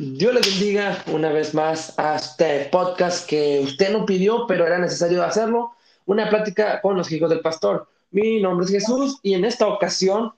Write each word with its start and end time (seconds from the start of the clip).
Dios 0.00 0.32
les 0.32 0.46
bendiga 0.46 1.02
una 1.12 1.32
vez 1.32 1.54
más 1.54 1.98
a 1.98 2.14
este 2.14 2.68
podcast 2.70 3.28
que 3.28 3.58
usted 3.64 3.90
no 3.92 4.06
pidió, 4.06 4.46
pero 4.46 4.64
era 4.64 4.78
necesario 4.78 5.24
hacerlo. 5.24 5.72
Una 6.06 6.30
plática 6.30 6.80
con 6.80 6.96
los 6.96 7.10
hijos 7.10 7.28
del 7.30 7.40
pastor. 7.40 7.88
Mi 8.12 8.40
nombre 8.40 8.64
es 8.66 8.70
Jesús 8.70 9.18
y 9.24 9.34
en 9.34 9.44
esta 9.44 9.66
ocasión 9.66 10.34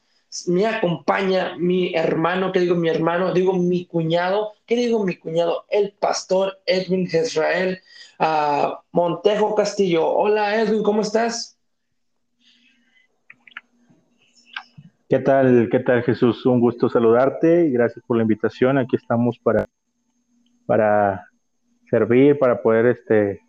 me 0.47 0.67
acompaña 0.67 1.57
mi 1.59 1.95
hermano, 1.95 2.53
¿qué 2.53 2.61
digo 2.61 2.75
mi 2.75 2.89
hermano? 2.89 3.35
Digo 3.35 3.53
mi 3.53 3.85
cuñado, 3.85 4.55
¿qué 4.65 4.77
digo 4.77 5.05
mi 5.05 5.17
cuñado? 5.17 5.67
El 5.69 5.93
pastor 5.93 6.59
Edwin 6.65 7.07
Israel 7.13 7.83
Montejo 8.93 9.55
Castillo. 9.55 10.09
Hola 10.09 10.59
Edwin, 10.59 10.83
¿cómo 10.83 11.03
estás? 11.03 11.60
¿Qué 15.11 15.19
tal, 15.19 15.69
qué 15.73 15.81
tal 15.81 16.05
Jesús? 16.05 16.47
Un 16.47 16.61
gusto 16.61 16.89
saludarte 16.89 17.67
y 17.67 17.73
gracias 17.73 18.05
por 18.07 18.17
la 18.17 18.23
invitación. 18.23 18.79
Aquí 18.79 18.95
estamos 18.95 19.41
para, 19.43 19.69
para 20.67 21.27
servir, 21.91 22.39
para 22.39 22.63
poder 22.63 22.87
este, 22.87 23.41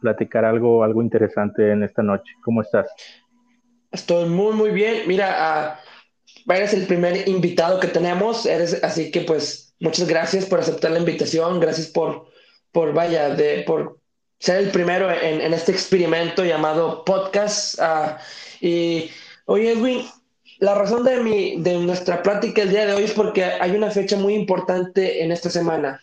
platicar 0.00 0.44
algo, 0.44 0.84
algo 0.84 1.02
interesante 1.02 1.72
en 1.72 1.82
esta 1.82 2.04
noche. 2.04 2.32
¿Cómo 2.44 2.62
estás? 2.62 2.86
Estoy 3.90 4.28
muy, 4.28 4.54
muy 4.54 4.70
bien. 4.70 5.02
Mira, 5.08 5.80
uh, 6.46 6.52
eres 6.52 6.74
el 6.74 6.86
primer 6.86 7.28
invitado 7.28 7.80
que 7.80 7.88
tenemos, 7.88 8.46
eres, 8.46 8.80
así 8.84 9.10
que 9.10 9.22
pues 9.22 9.74
muchas 9.80 10.06
gracias 10.06 10.46
por 10.46 10.60
aceptar 10.60 10.92
la 10.92 11.00
invitación, 11.00 11.58
gracias 11.58 11.88
por, 11.88 12.26
por 12.70 12.94
vaya, 12.94 13.34
de, 13.34 13.64
por 13.66 13.98
ser 14.38 14.58
el 14.58 14.70
primero 14.70 15.10
en, 15.10 15.40
en 15.40 15.54
este 15.54 15.72
experimento 15.72 16.44
llamado 16.44 17.04
podcast. 17.04 17.80
Uh, 17.80 18.14
y 18.60 19.10
oye, 19.46 19.72
Edwin, 19.72 20.06
la 20.60 20.74
razón 20.74 21.04
de, 21.04 21.20
mi, 21.20 21.60
de 21.62 21.78
nuestra 21.78 22.22
plática 22.22 22.62
el 22.62 22.70
día 22.70 22.86
de 22.86 22.92
hoy 22.92 23.04
es 23.04 23.14
porque 23.14 23.44
hay 23.44 23.74
una 23.74 23.90
fecha 23.90 24.16
muy 24.16 24.34
importante 24.34 25.24
en 25.24 25.32
esta 25.32 25.48
semana. 25.48 26.00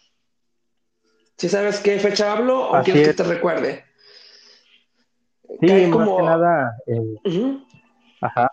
¿Sí 1.38 1.48
sabes 1.48 1.80
qué 1.80 2.00
fecha 2.00 2.34
hablo 2.34 2.72
o 2.72 2.84
quieres 2.84 3.10
que 3.10 3.14
te 3.14 3.24
recuerde? 3.24 3.84
Sí, 5.62 5.88
más 5.88 6.10
que 6.10 6.24
nada. 6.24 6.76
Eh, 6.88 7.60
ajá. 8.22 8.50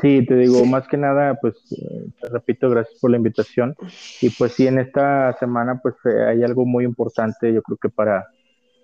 Sí, 0.00 0.24
te 0.26 0.36
digo, 0.36 0.64
más 0.64 0.88
que 0.88 0.96
nada, 0.96 1.38
pues 1.40 1.54
eh, 1.72 2.06
te 2.20 2.28
repito, 2.30 2.70
gracias 2.70 2.98
por 2.98 3.10
la 3.10 3.18
invitación. 3.18 3.76
Y 4.22 4.30
pues 4.30 4.52
sí, 4.52 4.66
en 4.66 4.78
esta 4.78 5.36
semana, 5.38 5.80
pues 5.82 5.94
eh, 6.06 6.24
hay 6.28 6.42
algo 6.42 6.64
muy 6.64 6.84
importante, 6.84 7.52
yo 7.52 7.62
creo 7.62 7.76
que 7.76 7.90
para 7.90 8.26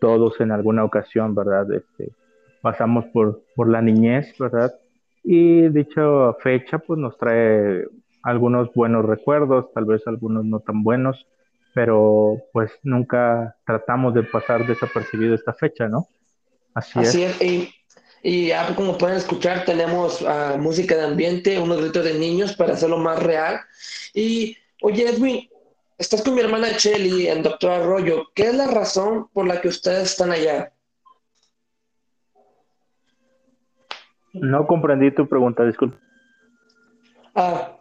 todos 0.01 0.39
en 0.41 0.53
alguna 0.53 0.85
ocasión, 0.85 1.35
¿verdad? 1.35 1.67
Este, 1.73 2.13
pasamos 2.61 3.07
por, 3.07 3.43
por 3.57 3.69
la 3.69 3.81
niñez, 3.81 4.37
¿verdad? 4.39 4.73
Y 5.23 5.69
dicha 5.69 6.33
fecha 6.43 6.79
pues 6.79 6.99
nos 6.99 7.17
trae 7.19 7.85
algunos 8.23 8.73
buenos 8.75 9.05
recuerdos, 9.05 9.73
tal 9.75 9.85
vez 9.85 10.07
algunos 10.07 10.45
no 10.45 10.61
tan 10.61 10.83
buenos, 10.83 11.27
pero 11.75 12.37
pues 12.53 12.71
nunca 12.83 13.57
tratamos 13.67 14.15
de 14.15 14.23
pasar 14.23 14.67
desapercibido 14.67 15.35
esta 15.35 15.53
fecha, 15.53 15.89
¿no? 15.89 16.09
Así, 16.75 17.01
es. 17.23 17.43
Y, 17.43 17.73
y 18.23 18.53
como 18.77 18.97
pueden 18.99 19.17
escuchar, 19.17 19.65
tenemos 19.65 20.23
uh, 20.23 20.59
música 20.59 20.97
de 20.97 21.05
ambiente, 21.05 21.59
unos 21.59 21.81
gritos 21.81 22.05
de 22.05 22.19
niños 22.19 22.55
para 22.55 22.75
hacerlo 22.75 22.99
más 22.99 23.23
real. 23.23 23.61
Y 24.15 24.57
oye, 24.83 25.09
Edwin, 25.09 25.49
estás 25.99 26.23
con 26.23 26.35
mi 26.35 26.41
hermana 26.41 26.69
Shelly 26.79 27.29
en 27.29 27.43
Doctor 27.43 27.71
Arroyo. 27.73 28.29
¿Qué 28.35 28.45
es 28.45 28.55
la 28.55 28.67
razón 28.67 29.29
por 29.33 29.47
la 29.47 29.61
que 29.61 29.69
ustedes 29.69 30.11
están 30.11 30.33
allá? 30.33 30.73
No 34.33 34.67
comprendí 34.67 35.11
tu 35.11 35.29
pregunta, 35.29 35.65
disculpa. 35.65 35.99
Ah, 37.35 37.77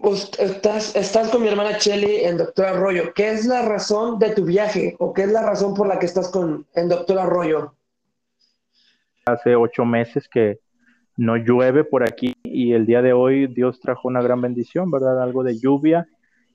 pues, 0.00 0.30
estás, 0.38 0.94
estás 0.94 1.30
con 1.30 1.42
mi 1.42 1.48
hermana 1.48 1.76
Chelly 1.78 2.24
en 2.24 2.38
Doctor 2.38 2.66
Arroyo. 2.66 3.12
¿Qué 3.14 3.30
es 3.30 3.46
la 3.46 3.62
razón 3.62 4.18
de 4.18 4.30
tu 4.30 4.44
viaje 4.44 4.94
o 4.98 5.12
qué 5.12 5.22
es 5.22 5.32
la 5.32 5.42
razón 5.42 5.74
por 5.74 5.88
la 5.88 5.98
que 5.98 6.06
estás 6.06 6.30
con, 6.30 6.66
en 6.74 6.88
Doctor 6.88 7.18
Arroyo? 7.18 7.74
Hace 9.24 9.56
ocho 9.56 9.84
meses 9.84 10.28
que 10.28 10.60
no 11.16 11.36
llueve 11.36 11.82
por 11.82 12.04
aquí 12.04 12.34
y 12.44 12.74
el 12.74 12.86
día 12.86 13.02
de 13.02 13.12
hoy 13.12 13.48
Dios 13.48 13.80
trajo 13.80 14.06
una 14.06 14.22
gran 14.22 14.40
bendición, 14.40 14.90
¿verdad? 14.90 15.20
Algo 15.20 15.42
de 15.42 15.58
lluvia. 15.58 16.06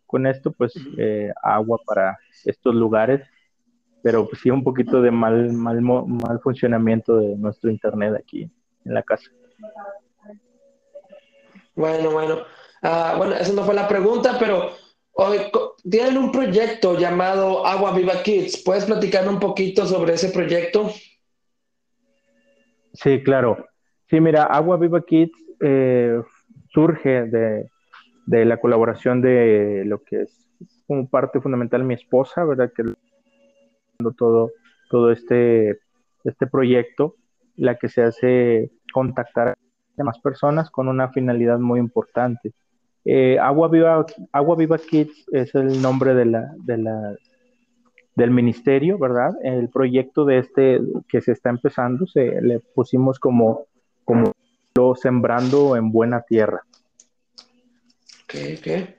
Con 0.05 0.27
esto, 0.27 0.51
pues, 0.51 0.73
eh, 0.97 1.31
agua 1.41 1.79
para 1.85 2.17
estos 2.45 2.75
lugares 2.75 3.21
pero 4.03 4.27
sí 4.41 4.49
un 4.49 4.63
poquito 4.63 5.01
de 5.01 5.11
mal, 5.11 5.53
mal, 5.53 5.79
mal 5.81 6.39
funcionamiento 6.41 7.17
de 7.17 7.37
nuestro 7.37 7.69
internet 7.69 8.15
aquí 8.17 8.49
en 8.85 8.93
la 8.93 9.03
casa. 9.03 9.29
Bueno, 11.75 12.11
bueno. 12.11 12.35
Uh, 12.83 13.17
bueno, 13.17 13.35
esa 13.35 13.53
no 13.53 13.63
fue 13.63 13.75
la 13.75 13.87
pregunta, 13.87 14.37
pero 14.39 14.71
hoy 15.13 15.37
tienen 15.89 16.17
un 16.17 16.31
proyecto 16.31 16.97
llamado 16.97 17.65
Agua 17.65 17.93
Viva 17.93 18.23
Kids. 18.23 18.63
¿Puedes 18.63 18.85
platicar 18.85 19.27
un 19.27 19.39
poquito 19.39 19.85
sobre 19.85 20.13
ese 20.13 20.29
proyecto? 20.29 20.89
Sí, 22.93 23.21
claro. 23.23 23.65
Sí, 24.09 24.19
mira, 24.19 24.43
Agua 24.43 24.77
Viva 24.77 25.01
Kids 25.05 25.37
eh, 25.61 26.21
surge 26.73 27.23
de, 27.25 27.69
de, 28.25 28.45
la 28.45 28.57
colaboración 28.57 29.21
de 29.21 29.83
lo 29.85 30.03
que 30.03 30.23
es 30.23 30.41
como 30.87 31.07
parte 31.07 31.39
fundamental 31.39 31.83
mi 31.83 31.93
esposa, 31.93 32.43
¿verdad? 32.43 32.71
Que 32.75 32.83
todo, 34.17 34.51
todo 34.89 35.11
este, 35.11 35.79
este 36.23 36.47
proyecto 36.47 37.15
la 37.61 37.75
que 37.75 37.89
se 37.89 38.01
hace 38.01 38.71
contactar 38.91 39.49
a 39.49 40.03
más 40.03 40.19
personas 40.19 40.71
con 40.71 40.87
una 40.87 41.09
finalidad 41.09 41.59
muy 41.59 41.79
importante. 41.79 42.53
Eh, 43.05 43.37
Agua, 43.39 43.67
Viva, 43.67 44.03
Agua 44.31 44.55
Viva 44.55 44.79
Kids 44.79 45.25
es 45.31 45.53
el 45.53 45.79
nombre 45.79 46.15
de 46.15 46.25
la, 46.25 46.51
de 46.57 46.77
la, 46.77 47.15
del 48.15 48.31
ministerio, 48.31 48.97
¿verdad? 48.97 49.31
El 49.43 49.69
proyecto 49.69 50.25
de 50.25 50.39
este 50.39 50.79
que 51.07 51.21
se 51.21 51.33
está 51.33 51.51
empezando, 51.51 52.07
se 52.07 52.41
le 52.41 52.59
pusimos 52.59 53.19
como, 53.19 53.67
como 54.05 54.33
sembrando 54.95 55.75
en 55.75 55.91
buena 55.91 56.21
tierra. 56.21 56.63
Ok, 58.23 58.89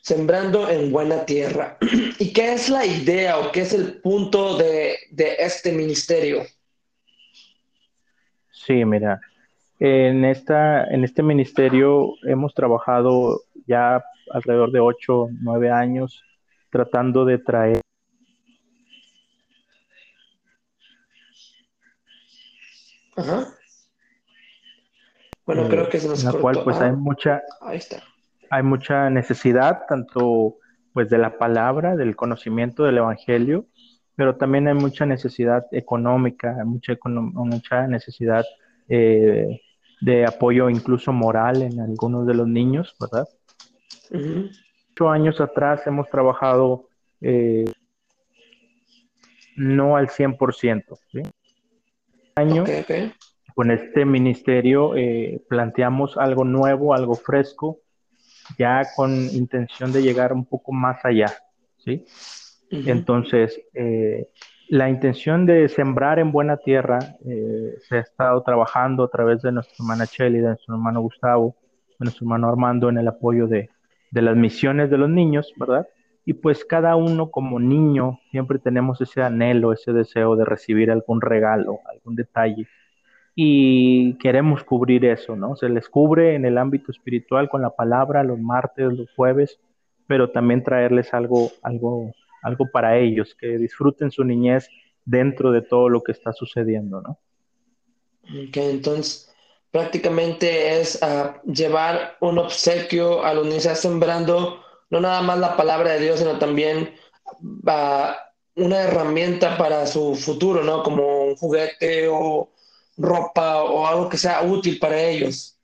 Sembrando 0.00 0.70
en 0.70 0.92
buena 0.92 1.24
tierra. 1.24 1.76
¿Y 2.20 2.32
qué 2.32 2.52
es 2.52 2.68
la 2.68 2.86
idea 2.86 3.40
o 3.40 3.50
qué 3.50 3.62
es 3.62 3.72
el 3.72 4.00
punto 4.00 4.56
de, 4.56 4.94
de 5.10 5.34
este 5.40 5.72
ministerio? 5.72 6.44
Sí, 8.66 8.84
mira, 8.84 9.20
en, 9.78 10.24
esta, 10.24 10.84
en 10.86 11.04
este 11.04 11.22
ministerio 11.22 12.14
hemos 12.24 12.52
trabajado 12.52 13.42
ya 13.68 14.02
alrededor 14.32 14.72
de 14.72 14.80
ocho, 14.80 15.28
nueve 15.40 15.70
años 15.70 16.24
tratando 16.70 17.24
de 17.24 17.38
traer 17.38 17.80
Ajá. 23.16 23.46
Bueno, 25.46 25.68
creo 25.68 25.88
que 25.88 26.00
se 26.00 26.08
nos 26.08 26.24
en 26.24 26.32
la 26.32 26.40
cual 26.40 26.60
pues 26.64 26.80
hay 26.80 26.90
mucha 26.90 27.40
Ahí 27.60 27.78
está. 27.78 28.02
hay 28.50 28.64
mucha 28.64 29.08
necesidad 29.10 29.86
tanto 29.88 30.56
pues 30.92 31.08
de 31.08 31.18
la 31.18 31.38
palabra, 31.38 31.94
del 31.94 32.16
conocimiento 32.16 32.82
del 32.82 32.98
evangelio 32.98 33.66
pero 34.16 34.36
también 34.36 34.66
hay 34.66 34.74
mucha 34.74 35.04
necesidad 35.04 35.66
económica, 35.70 36.56
mucha, 36.64 36.96
mucha 37.04 37.86
necesidad 37.86 38.44
eh, 38.88 39.60
de 40.00 40.24
apoyo 40.24 40.70
incluso 40.70 41.12
moral 41.12 41.62
en 41.62 41.80
algunos 41.80 42.26
de 42.26 42.34
los 42.34 42.48
niños, 42.48 42.96
¿verdad? 42.98 43.28
Ocho 44.92 45.10
años 45.10 45.40
atrás 45.40 45.86
hemos 45.86 46.08
trabajado 46.08 46.88
eh, 47.20 47.66
no 49.56 49.96
al 49.96 50.08
100%, 50.08 50.98
¿sí? 51.12 51.22
Año, 52.36 52.64
con 53.54 53.70
este 53.70 54.04
ministerio 54.04 54.94
eh, 54.96 55.42
planteamos 55.48 56.16
algo 56.16 56.44
nuevo, 56.44 56.94
algo 56.94 57.14
fresco, 57.14 57.80
ya 58.58 58.82
con 58.94 59.12
intención 59.12 59.92
de 59.92 60.02
llegar 60.02 60.32
un 60.32 60.44
poco 60.44 60.72
más 60.72 61.04
allá, 61.04 61.32
¿sí? 61.78 62.04
Entonces, 62.70 63.60
eh, 63.74 64.28
la 64.68 64.88
intención 64.88 65.46
de 65.46 65.68
sembrar 65.68 66.18
en 66.18 66.32
buena 66.32 66.56
tierra 66.56 66.98
eh, 67.24 67.74
se 67.88 67.96
ha 67.96 68.00
estado 68.00 68.42
trabajando 68.42 69.04
a 69.04 69.08
través 69.08 69.42
de 69.42 69.52
nuestra 69.52 69.76
hermana 69.78 70.06
Chelly, 70.06 70.38
de 70.38 70.48
nuestro 70.48 70.74
hermano 70.74 71.00
Gustavo, 71.00 71.56
de 71.98 72.04
nuestro 72.04 72.24
hermano 72.24 72.48
Armando 72.48 72.88
en 72.88 72.98
el 72.98 73.06
apoyo 73.06 73.46
de, 73.46 73.70
de 74.10 74.22
las 74.22 74.36
misiones 74.36 74.90
de 74.90 74.98
los 74.98 75.08
niños, 75.08 75.52
¿verdad? 75.56 75.86
Y 76.24 76.32
pues 76.32 76.64
cada 76.64 76.96
uno 76.96 77.30
como 77.30 77.60
niño 77.60 78.18
siempre 78.32 78.58
tenemos 78.58 79.00
ese 79.00 79.22
anhelo, 79.22 79.72
ese 79.72 79.92
deseo 79.92 80.34
de 80.34 80.44
recibir 80.44 80.90
algún 80.90 81.20
regalo, 81.20 81.78
algún 81.88 82.16
detalle. 82.16 82.66
Y 83.36 84.14
queremos 84.14 84.64
cubrir 84.64 85.04
eso, 85.04 85.36
¿no? 85.36 85.54
Se 85.54 85.68
les 85.68 85.88
cubre 85.88 86.34
en 86.34 86.44
el 86.44 86.58
ámbito 86.58 86.90
espiritual 86.90 87.48
con 87.48 87.62
la 87.62 87.70
palabra 87.70 88.24
los 88.24 88.40
martes, 88.40 88.92
los 88.92 89.08
jueves, 89.14 89.60
pero 90.08 90.30
también 90.30 90.64
traerles 90.64 91.14
algo, 91.14 91.50
algo 91.62 92.12
algo 92.46 92.70
para 92.70 92.96
ellos, 92.96 93.34
que 93.38 93.58
disfruten 93.58 94.12
su 94.12 94.22
niñez 94.22 94.68
dentro 95.04 95.50
de 95.50 95.62
todo 95.62 95.88
lo 95.88 96.02
que 96.04 96.12
está 96.12 96.32
sucediendo, 96.32 97.00
¿no? 97.00 97.18
Ok, 98.22 98.56
entonces 98.56 99.34
prácticamente 99.72 100.78
es 100.80 101.02
ah, 101.02 101.40
llevar 101.44 102.16
un 102.20 102.38
obsequio 102.38 103.24
a 103.24 103.34
los 103.34 103.46
niños, 103.46 103.64
sembrando 103.64 104.60
no 104.90 105.00
nada 105.00 105.22
más 105.22 105.40
la 105.40 105.56
palabra 105.56 105.94
de 105.94 106.00
Dios, 106.00 106.20
sino 106.20 106.38
también 106.38 106.94
una 108.54 108.82
herramienta 108.82 109.58
para 109.58 109.84
su 109.88 110.14
futuro, 110.14 110.62
¿no? 110.62 110.84
Como 110.84 111.24
un 111.24 111.34
juguete 111.34 112.06
o 112.08 112.52
ropa 112.96 113.64
o 113.64 113.86
algo 113.88 114.08
que 114.08 114.18
sea 114.18 114.42
útil 114.42 114.78
para 114.78 115.00
ellos. 115.00 115.58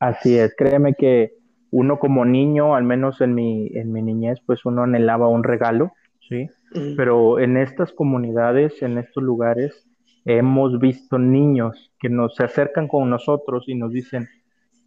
Así 0.00 0.36
es, 0.36 0.52
créeme 0.56 0.94
que 0.94 1.35
uno 1.70 1.98
como 1.98 2.24
niño, 2.24 2.74
al 2.74 2.84
menos 2.84 3.20
en 3.20 3.34
mi, 3.34 3.68
en 3.74 3.92
mi 3.92 4.02
niñez, 4.02 4.40
pues 4.46 4.64
uno 4.64 4.82
anhelaba 4.82 5.28
un 5.28 5.44
regalo, 5.44 5.92
¿sí? 6.28 6.48
Pero 6.96 7.38
en 7.38 7.56
estas 7.56 7.92
comunidades, 7.92 8.82
en 8.82 8.98
estos 8.98 9.22
lugares, 9.22 9.86
hemos 10.24 10.78
visto 10.80 11.18
niños 11.18 11.92
que 11.98 12.08
nos 12.08 12.34
se 12.34 12.44
acercan 12.44 12.88
con 12.88 13.08
nosotros 13.08 13.64
y 13.68 13.74
nos 13.74 13.92
dicen, 13.92 14.28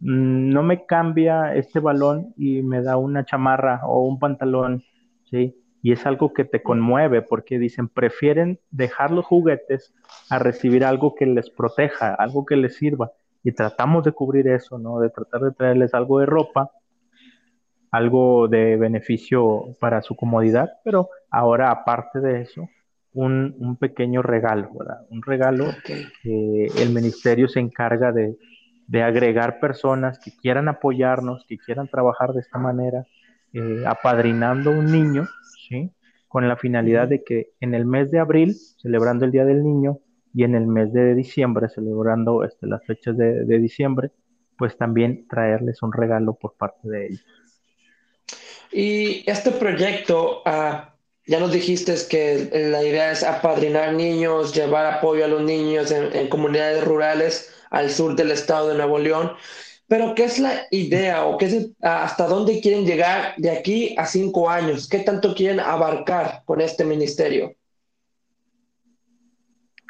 mm, 0.00 0.50
no 0.50 0.62
me 0.62 0.84
cambia 0.86 1.54
este 1.54 1.80
balón 1.80 2.34
y 2.36 2.62
me 2.62 2.82
da 2.82 2.96
una 2.96 3.24
chamarra 3.24 3.80
o 3.86 4.02
un 4.02 4.18
pantalón, 4.18 4.84
¿sí? 5.30 5.56
Y 5.82 5.92
es 5.92 6.04
algo 6.04 6.34
que 6.34 6.44
te 6.44 6.62
conmueve 6.62 7.22
porque 7.22 7.58
dicen, 7.58 7.88
prefieren 7.88 8.60
dejar 8.70 9.10
los 9.10 9.24
juguetes 9.24 9.94
a 10.28 10.38
recibir 10.38 10.84
algo 10.84 11.14
que 11.14 11.26
les 11.26 11.50
proteja, 11.50 12.14
algo 12.14 12.44
que 12.44 12.56
les 12.56 12.76
sirva. 12.76 13.12
Y 13.42 13.52
tratamos 13.52 14.04
de 14.04 14.12
cubrir 14.12 14.48
eso, 14.48 14.78
¿no? 14.78 15.00
De 15.00 15.10
tratar 15.10 15.40
de 15.40 15.52
traerles 15.52 15.94
algo 15.94 16.20
de 16.20 16.26
ropa, 16.26 16.70
algo 17.90 18.48
de 18.48 18.76
beneficio 18.76 19.76
para 19.80 20.02
su 20.02 20.14
comodidad, 20.14 20.70
pero 20.84 21.08
ahora 21.30 21.70
aparte 21.70 22.20
de 22.20 22.42
eso, 22.42 22.68
un, 23.12 23.76
pequeño 23.80 24.22
regalo, 24.22 24.70
¿verdad? 24.78 25.06
Un 25.10 25.22
regalo 25.22 25.66
que 26.22 26.66
el 26.66 26.90
ministerio 26.90 27.48
se 27.48 27.60
encarga 27.60 28.12
de, 28.12 28.36
agregar 29.02 29.60
personas 29.60 30.18
que 30.18 30.32
quieran 30.32 30.68
apoyarnos, 30.68 31.44
que 31.48 31.58
quieran 31.58 31.88
trabajar 31.88 32.32
de 32.32 32.40
esta 32.40 32.58
manera, 32.58 33.06
eh, 33.52 33.84
apadrinando 33.86 34.70
un 34.70 34.86
niño, 34.86 35.26
¿sí? 35.68 35.92
Con 36.28 36.48
la 36.48 36.56
finalidad 36.56 37.08
de 37.08 37.24
que 37.24 37.50
en 37.60 37.74
el 37.74 37.86
mes 37.86 38.10
de 38.10 38.20
abril, 38.20 38.54
celebrando 38.78 39.24
el 39.24 39.32
Día 39.32 39.44
del 39.44 39.64
Niño, 39.64 39.98
y 40.32 40.44
en 40.44 40.54
el 40.54 40.66
mes 40.66 40.92
de 40.92 41.14
diciembre, 41.14 41.68
celebrando 41.68 42.44
este, 42.44 42.66
las 42.66 42.84
fechas 42.84 43.16
de, 43.16 43.58
diciembre, 43.58 44.10
pues 44.56 44.76
también 44.76 45.26
traerles 45.28 45.82
un 45.82 45.92
regalo 45.92 46.34
por 46.34 46.54
parte 46.54 46.88
de 46.88 47.06
ellos. 47.06 47.24
Y 48.72 49.28
este 49.28 49.50
proyecto, 49.50 50.42
uh, 50.46 50.90
ya 51.26 51.40
nos 51.40 51.52
dijiste 51.52 51.94
que 52.08 52.48
la 52.70 52.84
idea 52.84 53.10
es 53.10 53.24
apadrinar 53.24 53.94
niños, 53.94 54.54
llevar 54.54 54.86
apoyo 54.86 55.24
a 55.24 55.28
los 55.28 55.42
niños 55.42 55.90
en, 55.90 56.28
comunidades 56.28 56.84
rurales 56.84 57.52
al 57.70 57.90
sur 57.90 58.14
del 58.14 58.30
estado 58.30 58.68
de 58.68 58.76
Nuevo 58.76 58.98
León. 58.98 59.32
Pero, 59.88 60.14
¿qué 60.14 60.24
es 60.24 60.38
la 60.38 60.68
idea 60.70 61.24
o 61.26 61.36
qué 61.36 61.46
es 61.46 61.68
hasta 61.80 62.28
dónde 62.28 62.60
quieren 62.60 62.86
llegar 62.86 63.34
de 63.38 63.50
aquí 63.50 63.96
a 63.98 64.06
cinco 64.06 64.48
años? 64.48 64.88
¿Qué 64.88 65.00
tanto 65.00 65.34
quieren 65.34 65.58
abarcar 65.58 66.42
con 66.44 66.60
este 66.60 66.84
ministerio? 66.84 67.56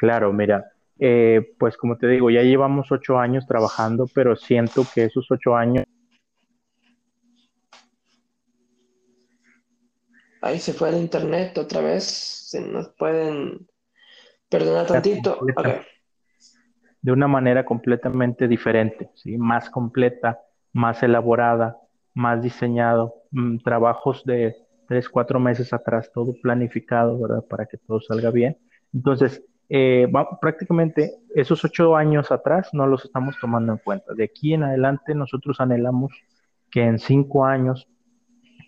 Claro, 0.01 0.33
mira, 0.33 0.65
eh, 0.97 1.53
pues 1.59 1.77
como 1.77 1.95
te 1.95 2.07
digo, 2.07 2.31
ya 2.31 2.41
llevamos 2.41 2.91
ocho 2.91 3.19
años 3.19 3.45
trabajando, 3.45 4.07
pero 4.15 4.35
siento 4.35 4.83
que 4.95 5.03
esos 5.03 5.29
ocho 5.29 5.55
años 5.55 5.85
Ahí 10.41 10.57
se 10.57 10.73
fue 10.73 10.89
el 10.89 10.97
internet 10.97 11.55
otra 11.59 11.81
vez. 11.81 12.03
Se 12.03 12.59
nos 12.61 12.89
pueden 12.95 13.67
perdonar 14.49 14.87
tantito. 14.87 15.37
De 17.03 17.11
una 17.11 17.27
manera 17.27 17.63
completamente 17.63 18.47
diferente, 18.47 19.11
¿sí? 19.13 19.37
más 19.37 19.69
completa, 19.69 20.39
más 20.73 21.03
elaborada, 21.03 21.77
más 22.15 22.41
diseñado. 22.41 23.13
Mm, 23.29 23.59
trabajos 23.59 24.23
de 24.25 24.55
tres, 24.87 25.07
cuatro 25.07 25.39
meses 25.39 25.71
atrás, 25.73 26.09
todo 26.11 26.33
planificado, 26.41 27.19
¿verdad? 27.19 27.45
Para 27.47 27.67
que 27.67 27.77
todo 27.77 28.01
salga 28.01 28.31
bien. 28.31 28.57
Entonces, 28.91 29.43
eh, 29.73 30.11
prácticamente 30.41 31.13
esos 31.33 31.63
ocho 31.63 31.95
años 31.95 32.29
atrás 32.29 32.69
no 32.73 32.87
los 32.87 33.05
estamos 33.05 33.37
tomando 33.39 33.71
en 33.71 33.77
cuenta. 33.77 34.13
De 34.13 34.25
aquí 34.25 34.53
en 34.53 34.63
adelante 34.63 35.15
nosotros 35.15 35.61
anhelamos 35.61 36.11
que 36.69 36.83
en 36.83 36.99
cinco 36.99 37.45
años 37.45 37.87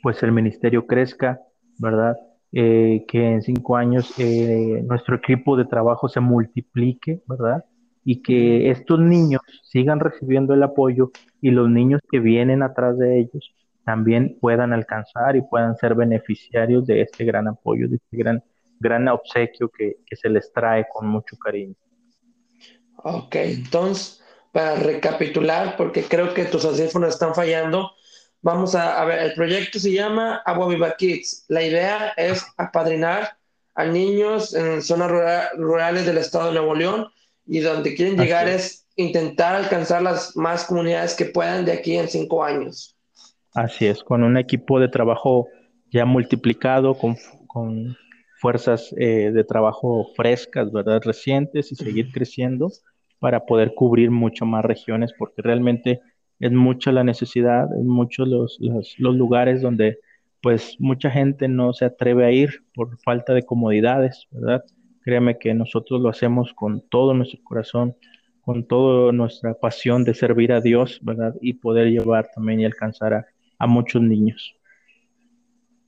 pues 0.02 0.24
el 0.24 0.32
ministerio 0.32 0.88
crezca, 0.88 1.42
¿verdad? 1.78 2.16
Eh, 2.54 3.04
que 3.06 3.34
en 3.34 3.42
cinco 3.42 3.76
años 3.76 4.18
eh, 4.18 4.82
nuestro 4.88 5.18
equipo 5.18 5.58
de 5.58 5.66
trabajo 5.66 6.08
se 6.08 6.22
multiplique, 6.22 7.22
¿verdad? 7.28 7.66
Y 8.06 8.22
que 8.22 8.72
estos 8.72 8.98
niños 9.00 9.42
sigan 9.64 10.00
recibiendo 10.00 10.54
el 10.54 10.64
apoyo 10.64 11.12
y 11.42 11.52
los 11.52 11.70
niños 11.70 12.00
que 12.10 12.22
vienen 12.22 12.64
atrás 12.64 12.98
de 12.98 13.20
ellos 13.20 13.54
también 13.84 14.38
puedan 14.40 14.72
alcanzar 14.72 15.36
y 15.36 15.42
puedan 15.42 15.76
ser 15.76 15.96
beneficiarios 15.96 16.86
de 16.88 17.02
este 17.02 17.26
gran 17.26 17.50
apoyo, 17.50 17.90
de 17.90 17.98
este 17.98 18.16
gran, 18.16 18.42
gran 18.80 19.08
obsequio 19.08 19.70
que, 19.70 19.98
que 20.06 20.16
se 20.16 20.30
les 20.30 20.52
trae 20.52 20.86
con 20.92 21.08
mucho 21.08 21.38
cariño. 21.38 21.76
Ok, 22.98 23.36
entonces, 23.36 24.22
para 24.52 24.76
recapitular, 24.76 25.76
porque 25.78 26.04
creo 26.04 26.34
que 26.34 26.46
tus 26.46 26.66
audífonos 26.66 27.10
están 27.14 27.34
fallando, 27.34 27.92
Vamos 28.44 28.76
a, 28.76 29.06
ver, 29.06 29.20
el 29.20 29.34
proyecto 29.36 29.80
se 29.80 29.94
llama 29.94 30.42
Agua 30.46 30.68
Viva 30.68 30.94
Kids. 30.98 31.46
La 31.48 31.64
idea 31.64 32.10
es 32.18 32.46
apadrinar 32.58 33.38
a 33.74 33.86
niños 33.86 34.54
en 34.54 34.82
zonas 34.82 35.10
rurales 35.56 36.06
del 36.06 36.18
estado 36.18 36.48
de 36.48 36.56
Nuevo 36.56 36.76
León 36.76 37.08
y 37.48 37.62
donde 37.62 37.96
quieren 37.96 38.18
llegar 38.18 38.50
es 38.50 38.86
intentar 38.98 39.56
alcanzar 39.56 40.02
las 40.02 40.36
más 40.36 40.66
comunidades 40.66 41.14
que 41.14 41.24
puedan 41.24 41.64
de 41.64 41.72
aquí 41.72 41.96
en 41.96 42.10
cinco 42.10 42.44
años. 42.44 42.98
Así 43.54 43.88
es, 43.88 44.04
con 44.04 44.24
un 44.24 44.36
equipo 44.36 44.78
de 44.78 44.90
trabajo 44.90 45.48
ya 45.90 46.04
multiplicado, 46.04 46.96
con, 46.96 47.16
con 47.48 47.96
fuerzas 48.44 48.94
eh, 48.98 49.32
de 49.32 49.46
trabajo 49.46 50.10
frescas, 50.18 50.70
¿verdad? 50.70 51.02
Recientes 51.02 51.72
y 51.72 51.76
seguir 51.76 52.12
creciendo 52.12 52.68
para 53.20 53.46
poder 53.46 53.74
cubrir 53.74 54.12
mucho 54.12 54.46
más 54.46 54.66
regiones, 54.66 55.14
porque 55.18 55.42
realmente 55.42 56.02
es 56.42 56.52
mucha 56.52 56.92
la 56.92 57.06
necesidad, 57.06 57.70
es 57.74 57.86
muchos 57.86 58.28
los, 58.28 58.60
los, 58.60 59.16
lugares 59.16 59.62
donde 59.62 60.00
pues 60.42 60.76
mucha 60.78 61.10
gente 61.10 61.48
no 61.48 61.72
se 61.72 61.86
atreve 61.86 62.26
a 62.26 62.32
ir 62.32 62.66
por 62.76 63.00
falta 63.00 63.34
de 63.34 63.44
comodidades, 63.44 64.28
¿verdad? 64.32 64.66
Créeme 65.04 65.38
que 65.38 65.54
nosotros 65.54 66.02
lo 66.02 66.10
hacemos 66.10 66.52
con 66.54 66.82
todo 66.90 67.14
nuestro 67.14 67.40
corazón, 67.46 67.96
con 68.42 68.68
toda 68.68 69.14
nuestra 69.14 69.54
pasión 69.54 70.04
de 70.04 70.16
servir 70.16 70.52
a 70.52 70.60
Dios, 70.60 71.00
¿verdad? 71.02 71.34
Y 71.40 71.54
poder 71.54 71.88
llevar 71.88 72.30
también 72.36 72.60
y 72.60 72.66
alcanzar 72.66 73.14
a, 73.14 73.26
a 73.58 73.68
muchos 73.68 74.02
niños. 74.02 74.54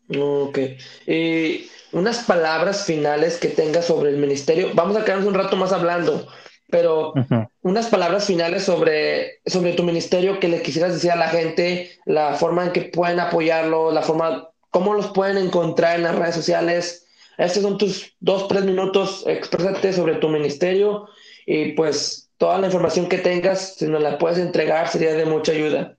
Ok. 0.09 0.59
Y 1.07 1.69
unas 1.91 2.19
palabras 2.23 2.85
finales 2.85 3.37
que 3.37 3.47
tengas 3.47 3.85
sobre 3.85 4.09
el 4.09 4.17
ministerio. 4.17 4.71
Vamos 4.73 4.97
a 4.97 5.05
quedarnos 5.05 5.27
un 5.27 5.33
rato 5.33 5.55
más 5.55 5.71
hablando, 5.71 6.27
pero 6.69 7.13
unas 7.61 7.87
palabras 7.87 8.25
finales 8.25 8.63
sobre, 8.63 9.39
sobre 9.45 9.73
tu 9.73 9.83
ministerio 9.83 10.39
que 10.39 10.47
le 10.47 10.61
quisieras 10.61 10.93
decir 10.93 11.11
a 11.11 11.15
la 11.15 11.29
gente, 11.29 11.91
la 12.05 12.33
forma 12.33 12.65
en 12.65 12.71
que 12.71 12.81
pueden 12.81 13.19
apoyarlo, 13.19 13.91
la 13.91 14.01
forma, 14.01 14.49
cómo 14.71 14.93
los 14.93 15.07
pueden 15.07 15.37
encontrar 15.37 15.95
en 15.95 16.03
las 16.03 16.15
redes 16.15 16.35
sociales. 16.35 17.07
Estos 17.37 17.63
son 17.63 17.77
tus 17.77 18.15
dos, 18.19 18.47
tres 18.47 18.65
minutos, 18.65 19.23
expresate 19.25 19.93
sobre 19.93 20.15
tu 20.15 20.29
ministerio 20.29 21.07
y 21.45 21.73
pues 21.73 22.29
toda 22.37 22.57
la 22.57 22.67
información 22.67 23.07
que 23.07 23.17
tengas, 23.17 23.75
si 23.75 23.87
nos 23.87 24.01
la 24.01 24.17
puedes 24.17 24.37
entregar, 24.37 24.87
sería 24.89 25.13
de 25.13 25.25
mucha 25.25 25.53
ayuda. 25.53 25.97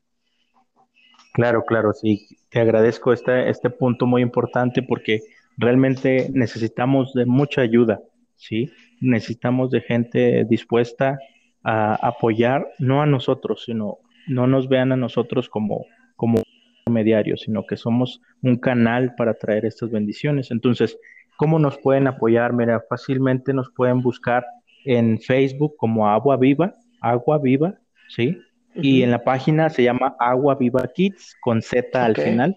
Claro, 1.32 1.64
claro, 1.64 1.92
sí. 1.92 2.35
Te 2.50 2.60
agradezco 2.60 3.12
este, 3.12 3.50
este 3.50 3.70
punto 3.70 4.06
muy 4.06 4.22
importante 4.22 4.82
porque 4.82 5.20
realmente 5.56 6.28
necesitamos 6.32 7.12
de 7.12 7.26
mucha 7.26 7.62
ayuda, 7.62 8.00
¿sí? 8.36 8.70
necesitamos 9.00 9.70
de 9.70 9.80
gente 9.80 10.44
dispuesta 10.48 11.18
a 11.62 11.94
apoyar, 12.06 12.68
no 12.78 13.02
a 13.02 13.06
nosotros, 13.06 13.64
sino 13.64 13.98
no 14.28 14.46
nos 14.46 14.68
vean 14.68 14.92
a 14.92 14.96
nosotros 14.96 15.48
como, 15.48 15.84
como 16.14 16.42
mediarios, 16.90 17.42
sino 17.42 17.66
que 17.66 17.76
somos 17.76 18.20
un 18.42 18.56
canal 18.56 19.14
para 19.16 19.34
traer 19.34 19.66
estas 19.66 19.90
bendiciones. 19.90 20.50
Entonces, 20.50 20.98
¿cómo 21.36 21.58
nos 21.58 21.78
pueden 21.78 22.06
apoyar? 22.06 22.52
Mira, 22.52 22.82
fácilmente 22.88 23.52
nos 23.52 23.70
pueden 23.70 24.00
buscar 24.02 24.44
en 24.84 25.18
Facebook 25.18 25.74
como 25.76 26.08
Agua 26.08 26.36
Viva, 26.36 26.74
Agua 27.00 27.38
Viva, 27.38 27.74
¿sí? 28.08 28.38
Y 28.76 29.02
en 29.02 29.10
la 29.10 29.24
página 29.24 29.70
se 29.70 29.82
llama 29.82 30.16
Agua 30.18 30.54
Viva 30.56 30.90
Kids, 30.94 31.34
con 31.40 31.62
Z 31.62 32.04
al 32.04 32.16
final. 32.16 32.56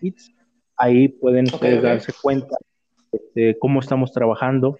Kids. 0.00 0.32
Ahí 0.76 1.08
pueden 1.08 1.46
ustedes 1.46 1.82
darse 1.82 2.12
cuenta 2.22 2.56
de 3.34 3.56
cómo 3.58 3.80
estamos 3.80 4.12
trabajando, 4.12 4.78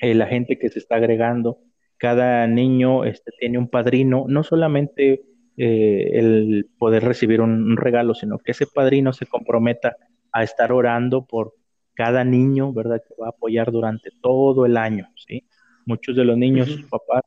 eh, 0.00 0.14
la 0.14 0.26
gente 0.26 0.58
que 0.58 0.68
se 0.68 0.78
está 0.78 0.96
agregando. 0.96 1.58
Cada 1.96 2.46
niño 2.46 3.04
este, 3.04 3.30
tiene 3.38 3.58
un 3.58 3.68
padrino, 3.68 4.24
no 4.28 4.42
solamente 4.42 5.22
eh, 5.56 6.10
el 6.14 6.70
poder 6.78 7.04
recibir 7.04 7.40
un, 7.40 7.76
regalo, 7.76 8.14
sino 8.14 8.38
que 8.38 8.52
ese 8.52 8.66
padrino 8.66 9.12
se 9.12 9.26
comprometa 9.26 9.96
a 10.32 10.42
estar 10.42 10.72
orando 10.72 11.26
por 11.26 11.54
cada 11.94 12.24
niño, 12.24 12.72
¿verdad? 12.72 13.02
Que 13.06 13.14
va 13.20 13.26
a 13.26 13.30
apoyar 13.30 13.70
durante 13.70 14.10
todo 14.22 14.64
el 14.64 14.76
año, 14.76 15.08
¿sí? 15.16 15.44
Muchos 15.84 16.16
de 16.16 16.24
los 16.24 16.38
niños, 16.38 16.68
sus 16.68 16.86
papás, 16.86 17.22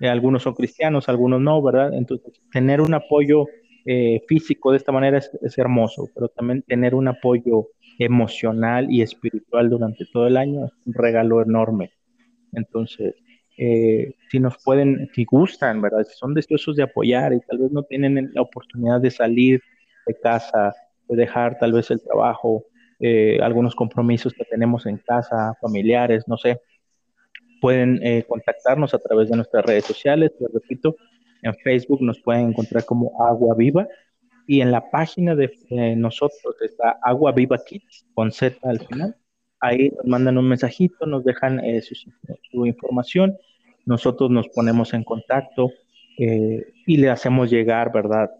eh, 0.00 0.08
algunos 0.08 0.42
son 0.42 0.54
cristianos, 0.54 1.08
algunos 1.08 1.40
no, 1.40 1.62
¿verdad? 1.62 1.94
Entonces, 1.94 2.40
tener 2.52 2.80
un 2.80 2.94
apoyo 2.94 3.46
eh, 3.86 4.20
físico 4.28 4.72
de 4.72 4.78
esta 4.78 4.92
manera 4.92 5.18
es, 5.18 5.30
es, 5.42 5.56
hermoso, 5.58 6.08
pero 6.14 6.28
también 6.28 6.62
tener 6.62 6.94
un 6.94 7.08
apoyo 7.08 7.68
emocional 7.98 8.90
y 8.90 9.02
espiritual 9.02 9.70
durante 9.70 10.06
todo 10.12 10.26
el 10.26 10.36
año 10.36 10.66
es 10.66 10.72
un 10.86 10.94
regalo 10.94 11.42
enorme. 11.42 11.90
Entonces, 12.52 13.14
eh, 13.62 14.14
si 14.30 14.40
nos 14.40 14.56
pueden, 14.64 15.10
si 15.14 15.24
gustan, 15.24 15.82
¿verdad? 15.82 16.04
Si 16.04 16.16
son 16.16 16.32
deseosos 16.32 16.76
de 16.76 16.82
apoyar 16.82 17.34
y 17.34 17.40
tal 17.40 17.58
vez 17.58 17.70
no 17.70 17.82
tienen 17.82 18.30
la 18.32 18.40
oportunidad 18.40 19.02
de 19.02 19.10
salir 19.10 19.60
de 20.06 20.14
casa, 20.18 20.72
de 21.08 21.16
dejar 21.16 21.58
tal 21.58 21.72
vez 21.72 21.90
el 21.90 22.02
trabajo, 22.02 22.64
eh, 23.00 23.38
algunos 23.42 23.74
compromisos 23.74 24.32
que 24.32 24.44
tenemos 24.44 24.86
en 24.86 24.96
casa, 24.96 25.54
familiares, 25.60 26.24
no 26.26 26.38
sé, 26.38 26.58
pueden 27.60 28.00
eh, 28.02 28.24
contactarnos 28.26 28.94
a 28.94 28.98
través 28.98 29.30
de 29.30 29.36
nuestras 29.36 29.64
redes 29.64 29.84
sociales, 29.84 30.32
les 30.40 30.52
repito, 30.52 30.96
en 31.42 31.54
Facebook 31.56 32.02
nos 32.02 32.20
pueden 32.20 32.48
encontrar 32.48 32.84
como 32.84 33.12
Agua 33.24 33.54
Viva 33.56 33.88
y 34.46 34.60
en 34.60 34.70
la 34.70 34.90
página 34.90 35.34
de 35.34 35.50
nosotros 35.96 36.56
está 36.60 36.98
Agua 37.02 37.32
Viva 37.32 37.58
Kids 37.64 38.06
con 38.14 38.32
Z 38.32 38.56
al 38.68 38.80
final. 38.80 39.16
Ahí 39.60 39.90
nos 39.90 40.06
mandan 40.06 40.38
un 40.38 40.48
mensajito, 40.48 41.06
nos 41.06 41.24
dejan 41.24 41.60
su, 41.82 41.94
su 42.50 42.66
información 42.66 43.36
nosotros 43.86 44.30
nos 44.30 44.48
ponemos 44.48 44.94
en 44.94 45.04
contacto 45.04 45.72
eh, 46.18 46.72
y 46.86 46.96
le 46.96 47.10
hacemos 47.10 47.50
llegar, 47.50 47.92
¿verdad? 47.92 48.30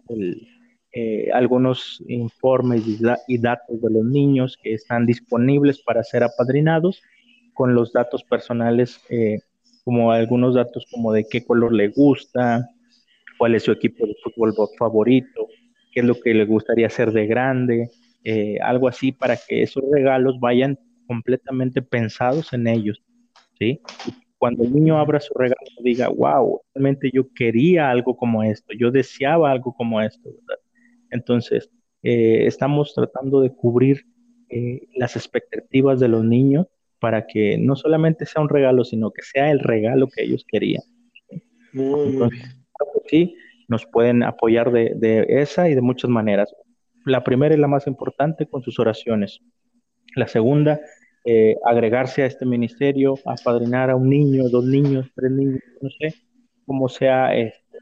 Eh, 0.93 1.29
algunos 1.33 2.03
informes 2.07 2.83
y, 3.27 3.37
datos 3.37 3.81
de 3.81 3.89
los 3.89 4.05
niños 4.05 4.57
que 4.61 4.73
están 4.73 5.05
disponibles 5.05 5.81
para 5.81 6.03
ser 6.03 6.23
apadrinados 6.23 7.01
con 7.53 7.75
los 7.75 7.93
datos 7.93 8.23
personales, 8.23 8.99
eh, 9.09 9.39
como 9.83 10.11
algunos 10.11 10.55
datos 10.55 10.85
como 10.91 11.11
de 11.11 11.25
qué 11.29 11.43
color 11.43 11.73
le 11.73 11.89
gusta, 11.89 12.67
cuál 13.37 13.55
es 13.55 13.63
su 13.63 13.71
equipo 13.71 14.05
de 14.05 14.15
fútbol 14.23 14.53
favorito, 14.77 15.47
qué 15.93 16.01
es 16.01 16.05
lo 16.05 16.15
que 16.15 16.33
le 16.33 16.45
gustaría 16.45 16.87
hacer 16.87 17.11
de 17.11 17.25
grande, 17.27 17.89
algo 18.61 18.87
así 18.87 19.11
para 19.11 19.35
que 19.35 19.63
esos 19.63 19.83
regalos 19.91 20.39
vayan 20.39 20.77
completamente 21.07 21.81
pensados 21.81 22.53
en 22.53 22.67
ellos, 22.67 23.01
¿sí? 23.57 23.81
cuando 24.41 24.63
el 24.63 24.73
niño 24.73 24.97
abra 24.97 25.19
su 25.19 25.35
regalo, 25.35 25.61
diga, 25.83 26.09
wow, 26.09 26.63
realmente 26.73 27.11
yo 27.13 27.31
quería 27.31 27.91
algo 27.91 28.17
como 28.17 28.41
esto, 28.41 28.73
yo 28.75 28.89
deseaba 28.89 29.51
algo 29.51 29.71
como 29.71 30.01
esto. 30.01 30.31
Entonces, 31.11 31.69
eh, 32.01 32.47
estamos 32.47 32.95
tratando 32.95 33.41
de 33.41 33.51
cubrir 33.51 34.03
eh, 34.49 34.87
las 34.95 35.15
expectativas 35.15 35.99
de 35.99 36.07
los 36.07 36.25
niños 36.25 36.65
para 37.01 37.27
que 37.27 37.57
no 37.57 37.75
solamente 37.75 38.25
sea 38.25 38.41
un 38.41 38.47
regalo, 38.47 38.85
sino 38.85 39.11
que 39.11 39.23
sea 39.23 39.51
el 39.51 39.59
regalo 39.59 40.07
que 40.07 40.23
ellos 40.23 40.45
querían. 40.47 40.83
Entonces, 41.73 42.39
sí, 43.07 43.35
nos 43.67 43.85
pueden 43.87 44.23
apoyar 44.23 44.71
de, 44.71 44.93
de 44.95 45.25
esa 45.27 45.67
y 45.67 45.75
de 45.75 45.81
muchas 45.81 46.09
maneras. 46.09 46.53
La 47.03 47.23
primera 47.23 47.53
y 47.55 47.57
la 47.57 47.67
más 47.67 47.87
importante 47.87 48.45
con 48.45 48.61
sus 48.61 48.79
oraciones. 48.79 49.41
La 50.15 50.27
segunda 50.27 50.79
eh, 51.23 51.55
agregarse 51.65 52.23
a 52.23 52.25
este 52.25 52.47
ministerio, 52.47 53.15
apadrinar 53.25 53.91
a 53.91 53.95
un 53.95 54.09
niño, 54.09 54.49
dos 54.49 54.65
niños, 54.65 55.07
tres 55.15 55.31
niños, 55.31 55.59
no 55.79 55.89
sé, 55.89 56.15
cómo 56.65 56.89
sea, 56.89 57.35
este, 57.35 57.77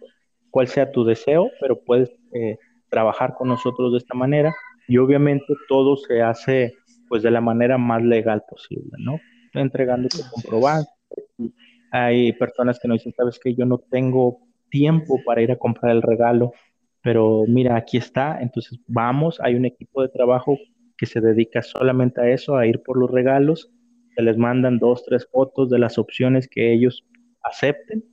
cuál 0.50 0.68
sea 0.68 0.92
tu 0.92 1.06
deseo, 1.06 1.50
pero 1.62 1.80
puedes 1.80 2.12
eh, 2.34 2.58
trabajar 2.90 3.36
con 3.36 3.48
nosotros 3.48 3.94
de 3.94 4.00
esta 4.00 4.14
manera 4.14 4.54
y 4.90 4.98
obviamente 4.98 5.54
todo 5.70 5.96
se 5.96 6.22
hace 6.22 6.74
pues 7.10 7.24
de 7.24 7.32
la 7.32 7.42
manera 7.42 7.78
más 7.78 8.02
legal 8.04 8.44
posible, 8.48 8.92
¿no? 9.00 9.20
Entregando 9.54 10.08
tu 10.08 10.20
comprobante. 10.32 10.90
Hay 11.92 12.32
personas 12.34 12.80
que 12.80 12.88
nos 12.88 13.00
dicen, 13.00 13.14
sabes 13.18 13.40
que 13.40 13.56
yo 13.56 13.66
no 13.66 13.80
tengo 13.80 14.40
tiempo 14.70 15.20
para 15.26 15.42
ir 15.42 15.52
a 15.52 15.58
comprar 15.58 15.92
el 15.92 16.04
regalo, 16.04 16.54
pero 17.02 17.46
mira, 17.48 17.76
aquí 17.76 17.98
está, 17.98 18.40
entonces 18.40 18.80
vamos, 18.88 19.40
hay 19.42 19.56
un 19.56 19.66
equipo 19.66 20.02
de 20.04 20.10
trabajo 20.10 20.58
que 21.00 21.06
se 21.06 21.22
dedica 21.22 21.64
solamente 21.64 22.22
a 22.22 22.30
eso, 22.30 22.58
a 22.58 22.68
ir 22.68 22.84
por 22.84 22.98
los 22.98 23.10
regalos. 23.10 23.72
Se 24.16 24.22
les 24.22 24.38
mandan 24.38 24.80
dos, 24.80 25.06
tres 25.06 25.28
fotos 25.32 25.70
de 25.70 25.80
las 25.80 25.98
opciones 25.98 26.48
que 26.48 26.74
ellos 26.74 27.06
acepten, 27.42 28.04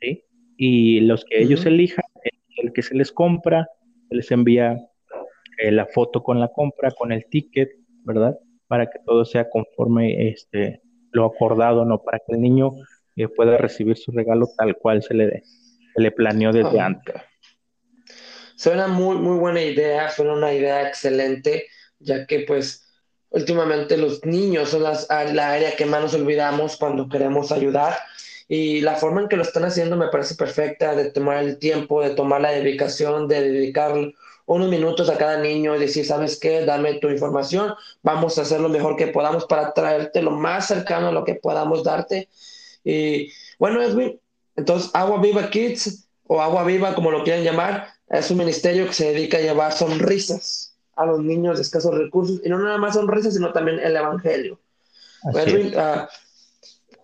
¿sí? 0.00 0.24
Y 0.56 1.00
los 1.00 1.24
que 1.24 1.42
ellos 1.42 1.66
elijan, 1.66 2.04
el 2.56 2.72
que 2.72 2.82
se 2.82 2.94
les 2.94 3.12
compra, 3.12 3.68
se 4.08 4.16
les 4.16 4.30
envía 4.30 4.78
eh, 5.58 5.70
la 5.70 5.86
foto 5.86 6.22
con 6.22 6.40
la 6.40 6.48
compra, 6.48 6.90
con 6.92 7.12
el 7.12 7.26
ticket, 7.26 7.70
¿verdad? 8.04 8.38
Para 8.66 8.86
que 8.86 8.98
todo 9.04 9.24
sea 9.24 9.48
conforme 9.48 10.28
este, 10.28 10.80
lo 11.12 11.24
acordado, 11.24 11.84
¿no? 11.84 12.02
Para 12.02 12.18
que 12.18 12.34
el 12.34 12.40
niño 12.40 12.72
eh, 13.16 13.28
pueda 13.28 13.56
recibir 13.56 13.96
su 13.96 14.12
regalo 14.12 14.48
tal 14.56 14.76
cual 14.76 15.02
se 15.02 15.14
le, 15.14 15.42
se 15.94 16.02
le 16.02 16.10
planeó 16.10 16.52
desde 16.52 16.80
antes. 16.80 17.14
Suena 18.56 18.88
muy, 18.88 19.16
muy 19.16 19.38
buena 19.38 19.62
idea, 19.62 20.10
suena 20.10 20.34
una 20.34 20.52
idea 20.52 20.86
excelente 20.86 21.66
ya 22.00 22.26
que 22.26 22.40
pues 22.40 22.86
últimamente 23.30 23.96
los 23.96 24.24
niños 24.24 24.70
son 24.70 24.82
las, 24.82 25.06
la 25.08 25.52
área 25.52 25.76
que 25.76 25.86
más 25.86 26.00
nos 26.00 26.14
olvidamos 26.14 26.76
cuando 26.76 27.08
queremos 27.08 27.52
ayudar 27.52 27.96
y 28.48 28.80
la 28.80 28.96
forma 28.96 29.20
en 29.20 29.28
que 29.28 29.36
lo 29.36 29.42
están 29.42 29.64
haciendo 29.64 29.96
me 29.96 30.08
parece 30.08 30.34
perfecta, 30.34 30.96
de 30.96 31.12
tomar 31.12 31.44
el 31.44 31.58
tiempo, 31.58 32.02
de 32.02 32.10
tomar 32.10 32.40
la 32.40 32.50
dedicación, 32.50 33.28
de 33.28 33.42
dedicar 33.42 33.92
unos 34.54 34.68
minutos 34.68 35.08
a 35.08 35.16
cada 35.16 35.38
niño 35.38 35.76
y 35.76 35.78
decir, 35.78 36.04
¿sabes 36.04 36.36
qué? 36.36 36.64
Dame 36.64 36.94
tu 36.94 37.08
información, 37.08 37.72
vamos 38.02 38.36
a 38.36 38.42
hacer 38.42 38.60
lo 38.60 38.68
mejor 38.68 38.96
que 38.96 39.06
podamos 39.06 39.46
para 39.46 39.72
traerte 39.72 40.22
lo 40.22 40.32
más 40.32 40.66
cercano 40.66 41.06
a 41.06 41.12
lo 41.12 41.24
que 41.24 41.36
podamos 41.36 41.84
darte. 41.84 42.28
Y 42.82 43.30
bueno, 43.60 43.80
Edwin, 43.80 44.18
entonces 44.56 44.90
Agua 44.92 45.20
Viva 45.20 45.48
Kids 45.50 46.08
o 46.26 46.40
Agua 46.42 46.64
Viva, 46.64 46.96
como 46.96 47.12
lo 47.12 47.22
quieran 47.22 47.44
llamar, 47.44 47.90
es 48.08 48.28
un 48.32 48.38
ministerio 48.38 48.88
que 48.88 48.92
se 48.92 49.12
dedica 49.12 49.38
a 49.38 49.40
llevar 49.40 49.72
sonrisas 49.72 50.74
a 50.96 51.06
los 51.06 51.20
niños 51.20 51.58
de 51.58 51.62
escasos 51.62 51.94
recursos, 51.94 52.40
y 52.44 52.48
no 52.48 52.58
nada 52.58 52.76
más 52.76 52.94
sonrisas, 52.94 53.34
sino 53.34 53.52
también 53.52 53.78
el 53.78 53.94
Evangelio. 53.94 54.58
Ah, 55.76 56.08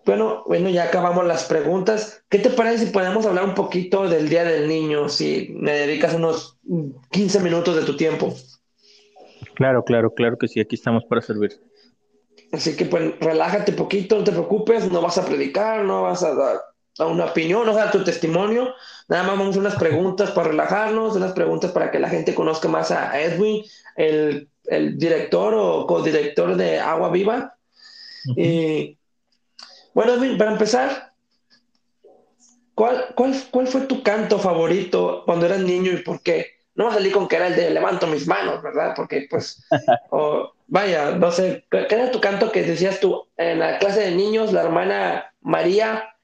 bueno, 0.07 0.43
bueno, 0.45 0.69
ya 0.69 0.85
acabamos 0.85 1.27
las 1.27 1.43
preguntas. 1.43 2.23
¿Qué 2.29 2.39
te 2.39 2.49
parece 2.49 2.85
si 2.85 2.91
podemos 2.93 3.25
hablar 3.25 3.43
un 3.43 3.55
poquito 3.55 4.07
del 4.07 4.29
Día 4.29 4.45
del 4.45 4.69
Niño? 4.69 5.09
Si 5.09 5.53
me 5.53 5.73
dedicas 5.73 6.13
unos 6.13 6.57
15 7.11 7.41
minutos 7.41 7.75
de 7.75 7.83
tu 7.83 7.97
tiempo. 7.97 8.33
Claro, 9.55 9.83
claro, 9.83 10.11
claro 10.11 10.37
que 10.37 10.47
sí, 10.47 10.61
aquí 10.61 10.75
estamos 10.75 11.03
para 11.09 11.21
servir. 11.21 11.59
Así 12.53 12.77
que 12.77 12.85
pues 12.85 13.19
relájate 13.19 13.71
un 13.71 13.77
poquito, 13.77 14.17
no 14.17 14.23
te 14.23 14.31
preocupes, 14.31 14.89
no 14.89 15.01
vas 15.01 15.17
a 15.17 15.25
predicar, 15.25 15.83
no 15.83 16.03
vas 16.03 16.23
a 16.23 16.33
dar 16.33 16.61
a 16.99 17.05
una 17.05 17.25
opinión, 17.25 17.67
o 17.67 17.73
sea, 17.73 17.91
tu 17.91 18.01
testimonio. 18.05 18.73
Nada 19.09 19.23
más 19.23 19.37
vamos 19.37 19.57
a 19.57 19.59
unas 19.59 19.75
preguntas 19.75 20.31
para 20.31 20.47
relajarnos, 20.47 21.17
unas 21.17 21.33
preguntas 21.33 21.71
para 21.71 21.91
que 21.91 21.99
la 21.99 22.09
gente 22.09 22.33
conozca 22.33 22.69
más 22.69 22.91
a 22.91 23.21
Edwin, 23.21 23.61
el, 23.97 24.47
el 24.67 24.97
director 24.97 25.53
o 25.53 25.85
codirector 25.85 26.55
de 26.55 26.79
Agua 26.79 27.11
Viva. 27.11 27.57
Y 28.37 28.96
bueno, 29.97 30.13
Edwin, 30.13 30.37
para 30.37 30.51
empezar, 30.51 31.11
¿cuál, 32.75 33.15
cuál, 33.15 33.33
cuál 33.49 33.65
fue 33.65 33.81
tu 33.87 34.03
canto 34.03 34.37
favorito 34.37 35.23
cuando 35.25 35.47
eras 35.47 35.61
niño 35.61 35.91
y 35.91 36.03
por 36.03 36.21
qué? 36.21 36.51
No 36.75 36.91
salí 36.91 37.09
con 37.09 37.27
que 37.27 37.37
era 37.37 37.47
el 37.47 37.55
de 37.55 37.71
levanto 37.71 38.05
mis 38.05 38.27
manos, 38.27 38.61
¿verdad? 38.61 38.93
Porque 38.95 39.25
pues, 39.27 39.65
vaya, 40.67 41.15
no 41.15 41.31
sé, 41.31 41.65
¿qué 41.71 41.87
era 41.89 42.11
tu 42.11 42.21
canto 42.21 42.51
que 42.51 42.61
decías 42.61 42.99
tú 42.99 43.27
en 43.37 43.57
la 43.57 43.79
clase 43.79 44.01
de 44.01 44.11
niños, 44.11 44.53
la 44.53 44.61
hermana 44.61 45.33
María 45.41 46.15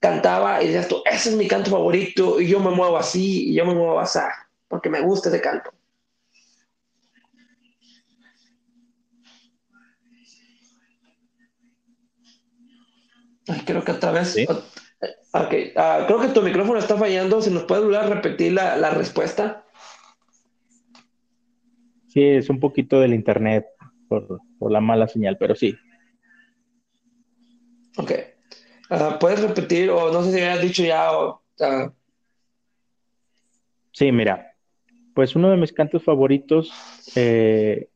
cantaba 0.00 0.62
y 0.62 0.66
decías 0.66 0.88
tú, 0.88 1.02
ese 1.10 1.30
es 1.30 1.36
mi 1.36 1.48
canto 1.48 1.70
favorito 1.70 2.38
y 2.42 2.48
yo 2.48 2.60
me 2.60 2.72
muevo 2.72 2.98
así 2.98 3.48
y 3.48 3.54
yo 3.54 3.64
me 3.64 3.72
muevo 3.72 4.00
así, 4.00 4.20
porque 4.68 4.90
me 4.90 5.00
gusta 5.00 5.30
ese 5.30 5.40
canto. 5.40 5.70
Creo 13.64 13.84
que 13.84 13.92
otra 13.92 14.12
vez. 14.12 14.36
Ok, 15.32 15.54
ah, 15.76 16.04
creo 16.06 16.20
que 16.20 16.28
tu 16.28 16.42
micrófono 16.42 16.78
está 16.78 16.96
fallando. 16.96 17.40
Si 17.42 17.50
nos 17.50 17.64
puedes 17.64 17.84
volver 17.84 18.00
a 18.00 18.06
repetir 18.06 18.52
la, 18.52 18.76
la, 18.76 18.90
respuesta. 18.90 19.66
Sí, 22.08 22.22
es 22.22 22.48
un 22.48 22.60
poquito 22.60 23.00
del 23.00 23.14
internet 23.14 23.66
por, 24.08 24.40
por 24.58 24.70
la 24.70 24.80
mala 24.80 25.08
señal, 25.08 25.36
pero 25.38 25.54
sí. 25.54 25.76
Ok. 27.96 28.12
Ah, 28.90 29.18
¿Puedes 29.18 29.40
repetir 29.40 29.90
o 29.90 30.12
no 30.12 30.22
sé 30.22 30.32
si 30.32 30.40
habías 30.40 30.62
dicho 30.62 30.84
ya 30.84 31.12
o... 31.12 31.42
Sí, 33.92 34.10
mira, 34.10 34.54
pues 35.14 35.36
uno 35.36 35.50
de 35.50 35.56
mis 35.56 35.72
cantos 35.72 36.02
favoritos, 36.02 36.72
eh, 37.14 37.88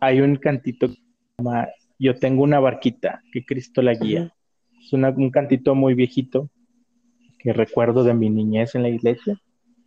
hay 0.00 0.20
un 0.20 0.36
cantito 0.36 0.88
que 0.88 0.94
se 0.94 1.02
llama 1.38 1.68
Yo 1.98 2.14
tengo 2.14 2.44
una 2.44 2.60
barquita, 2.60 3.20
que 3.32 3.44
Cristo 3.44 3.82
la 3.82 3.94
guía. 3.94 4.32
Es 4.80 4.92
un 4.92 5.30
cantito 5.30 5.74
muy 5.74 5.94
viejito 5.94 6.48
que 7.38 7.52
recuerdo 7.52 8.04
de 8.04 8.14
mi 8.14 8.30
niñez 8.30 8.74
en 8.74 8.82
la 8.82 8.88
iglesia. 8.88 9.40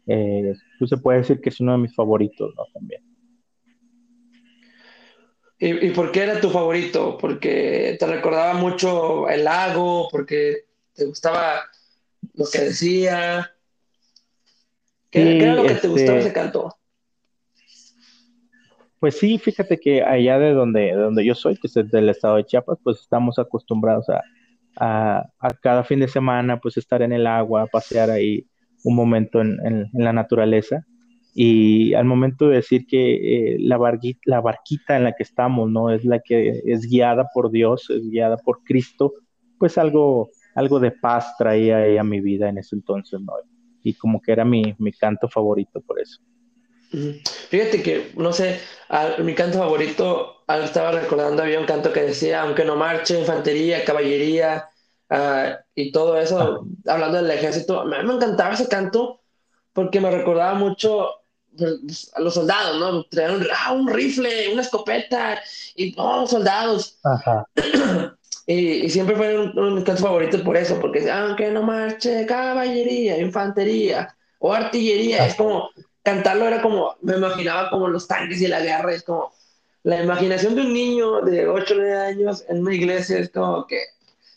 Eh, 0.08 0.54
pues 0.80 0.90
se 0.90 0.98
puede 0.98 1.20
decir 1.20 1.40
que 1.40 1.50
es 1.50 1.60
uno 1.60 1.74
de 1.74 1.78
mis 1.78 1.96
favoritos, 1.96 2.54
¿no? 2.56 2.64
También. 2.74 3.02
¿Y, 5.60 5.92
por 5.92 6.12
qué 6.12 6.24
era 6.24 6.42
tu 6.42 6.50
favorito? 6.50 7.18
¿Porque 7.18 7.96
te 7.98 8.06
recordaba 8.06 8.54
mucho 8.54 9.30
el 9.30 9.46
lago? 9.46 10.10
¿Porque 10.12 10.66
te 10.94 11.06
gustaba 11.06 11.62
lo 12.34 12.46
que 12.52 12.60
decía? 12.60 13.50
¿Qué, 15.10 15.42
era 15.42 15.56
lo 15.56 15.64
que 15.64 15.76
te 15.76 15.88
gustaba 15.88 16.18
este 16.18 16.30
ese 16.30 16.34
canto? 16.34 16.76
Pues 19.00 19.18
sí, 19.18 19.38
fíjate 19.38 19.80
que 19.80 20.02
allá 20.02 20.38
de 20.38 20.54
donde, 20.54 20.92
donde 20.94 21.24
yo 21.24 21.34
soy, 21.34 21.56
que 21.56 21.68
es 21.68 21.74
del 21.74 22.10
estado 22.10 22.38
de 22.38 22.46
Chiapas, 22.46 22.78
pues 22.84 23.00
estamos 23.00 23.40
acostumbrados 23.40 24.10
a, 24.10 24.22
a, 24.80 25.26
cada 25.62 25.84
fin 25.84 26.00
de 26.00 26.08
semana, 26.08 26.60
pues 26.60 26.78
estar 26.78 27.02
en 27.02 27.14
el 27.14 27.28
agua, 27.28 27.68
pasear 27.68 28.10
ahí 28.10 28.46
un 28.84 28.96
momento 28.96 29.42
en, 29.42 29.58
en, 29.66 29.90
la 29.94 30.14
naturaleza. 30.14 30.86
Y 31.36 31.94
al 31.96 32.06
momento 32.06 32.48
de 32.48 32.58
decir 32.58 32.86
que 32.86 33.54
eh, 33.54 33.58
la, 33.60 33.78
barquita, 33.78 34.20
la 34.26 34.42
barquita 34.42 34.98
en 34.98 35.04
la 35.04 35.14
que 35.14 35.24
estamos, 35.24 35.70
¿no? 35.70 35.90
Es 35.90 36.06
la 36.06 36.20
que 36.20 36.62
es 36.66 36.88
guiada 36.88 37.28
por 37.34 37.50
Dios, 37.50 37.90
es 37.90 38.08
guiada 38.10 38.38
por 38.38 38.64
Cristo, 38.64 39.14
pues 39.58 39.78
algo, 39.78 40.30
algo 40.54 40.80
de 40.80 40.92
paz 40.92 41.36
traía 41.38 41.78
ahí 41.78 41.98
a 41.98 42.04
mi 42.04 42.22
vida 42.22 42.50
en 42.50 42.60
ese 42.60 42.76
entonces, 42.76 43.20
¿no? 43.22 43.34
Y 43.82 43.96
como 43.96 44.22
que 44.22 44.32
era 44.32 44.46
mi, 44.46 44.76
mi 44.78 44.92
canto 44.92 45.28
favorito 45.28 45.82
por 45.82 46.00
eso. 46.00 46.22
Fíjate 47.50 47.82
que, 47.82 48.12
no 48.16 48.32
sé, 48.32 48.60
mi 49.20 49.34
canto 49.34 49.58
favorito, 49.58 50.44
estaba 50.48 50.92
recordando, 50.92 51.42
había 51.42 51.60
un 51.60 51.66
canto 51.66 51.92
que 51.92 52.04
decía, 52.04 52.42
aunque 52.42 52.66
no 52.66 52.76
marche, 52.76 53.20
infantería, 53.20 53.84
caballería 53.84 54.70
ah, 55.10 55.58
y 55.74 55.92
todo 55.92 56.20
eso, 56.20 56.68
hablando 56.88 57.18
del 57.18 57.32
ejército, 57.32 57.82
a 57.82 57.86
mí 57.86 57.96
me 58.04 58.14
encantaba 58.14 58.54
ese 58.54 58.68
canto 58.68 59.22
porque 59.74 60.00
me 60.00 60.12
recordaba 60.12 60.54
mucho 60.54 61.10
pues, 61.58 62.12
a 62.16 62.22
los 62.22 62.36
soldados, 62.36 62.80
¿no? 62.80 63.04
Traían 63.06 63.36
un, 63.36 63.48
ah, 63.52 63.72
un 63.74 63.88
rifle, 63.88 64.54
una 64.54 64.62
escopeta 64.62 65.42
y 65.76 65.94
todos 65.94 66.30
soldados. 66.30 67.00
y, 68.46 68.88
siempre 68.90 69.16
fue 69.16 69.40
uno 69.40 69.66
de 69.66 69.72
mis 69.72 69.84
cantos 69.84 70.04
favoritos 70.04 70.42
por 70.42 70.58
eso, 70.58 70.80
porque 70.80 71.10
aunque 71.10 71.50
no 71.50 71.64
marche, 71.64 72.26
caballería, 72.28 73.18
infantería 73.18 74.16
o 74.38 74.54
artillería, 74.54 75.26
es 75.26 75.36
como 75.36 75.70
cantarlo 76.04 76.46
era 76.46 76.62
como, 76.62 76.96
me 77.02 77.16
imaginaba 77.16 77.70
como 77.70 77.88
los 77.88 78.08
tanques 78.08 78.42
y 78.42 78.48
la 78.48 78.60
guerra, 78.60 78.94
es 78.94 79.04
como 79.04 79.34
la 79.84 80.02
imaginación 80.02 80.56
de 80.56 80.62
un 80.62 80.74
niño 80.74 81.22
de 81.22 81.48
8 81.48 81.74
o 81.74 81.78
9 81.78 81.98
años 81.98 82.46
en 82.48 82.62
una 82.62 82.76
iglesia, 82.76 83.20
es 83.20 83.30
como 83.30 83.66
que 83.66 83.80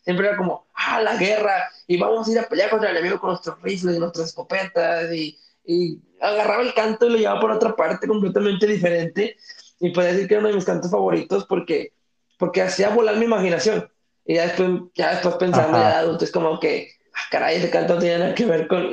siempre 0.02 0.28
era 0.28 0.37
como, 0.37 0.66
ah, 0.75 1.00
la 1.02 1.16
guerra, 1.16 1.68
y 1.87 1.96
vamos 1.99 2.26
a 2.26 2.32
ir 2.32 2.38
a 2.38 2.49
pelear 2.49 2.70
contra 2.70 2.90
el 2.90 2.96
enemigo 2.96 3.20
con 3.20 3.30
nuestros 3.30 3.61
rifles 3.62 3.96
y 3.96 3.99
nuestras 3.99 4.28
escopetas, 4.28 5.12
y, 5.12 5.38
y 5.64 5.99
agarraba 6.20 6.62
el 6.62 6.75
canto 6.75 7.06
y 7.06 7.11
lo 7.11 7.18
llevaba 7.18 7.40
por 7.40 7.50
otra 7.50 7.75
parte 7.75 8.06
completamente 8.06 8.66
diferente, 8.66 9.37
y 9.80 9.90
podía 9.90 10.12
decir 10.12 10.28
que 10.28 10.35
era 10.35 10.40
uno 10.40 10.49
de 10.49 10.54
mis 10.54 10.64
cantos 10.64 10.90
favoritos 10.90 11.44
porque, 11.44 11.92
porque 12.38 12.62
hacía 12.62 12.90
volar 12.90 13.16
mi 13.16 13.25
imaginación, 13.25 13.90
y 14.25 14.37
ya 14.37 14.42
después, 14.44 14.68
ya 14.94 15.11
después 15.11 15.35
pensando 15.37 15.78
ya 15.78 15.99
adulto, 15.99 16.25
es 16.25 16.30
como 16.30 16.58
que, 16.61 16.92
ah, 17.12 17.28
caray, 17.30 17.56
ese 17.56 17.70
canto 17.70 17.94
no 17.94 18.00
tiene 18.00 18.18
nada 18.18 18.35
que 18.35 18.46
ver 18.46 18.68
con, 18.68 18.90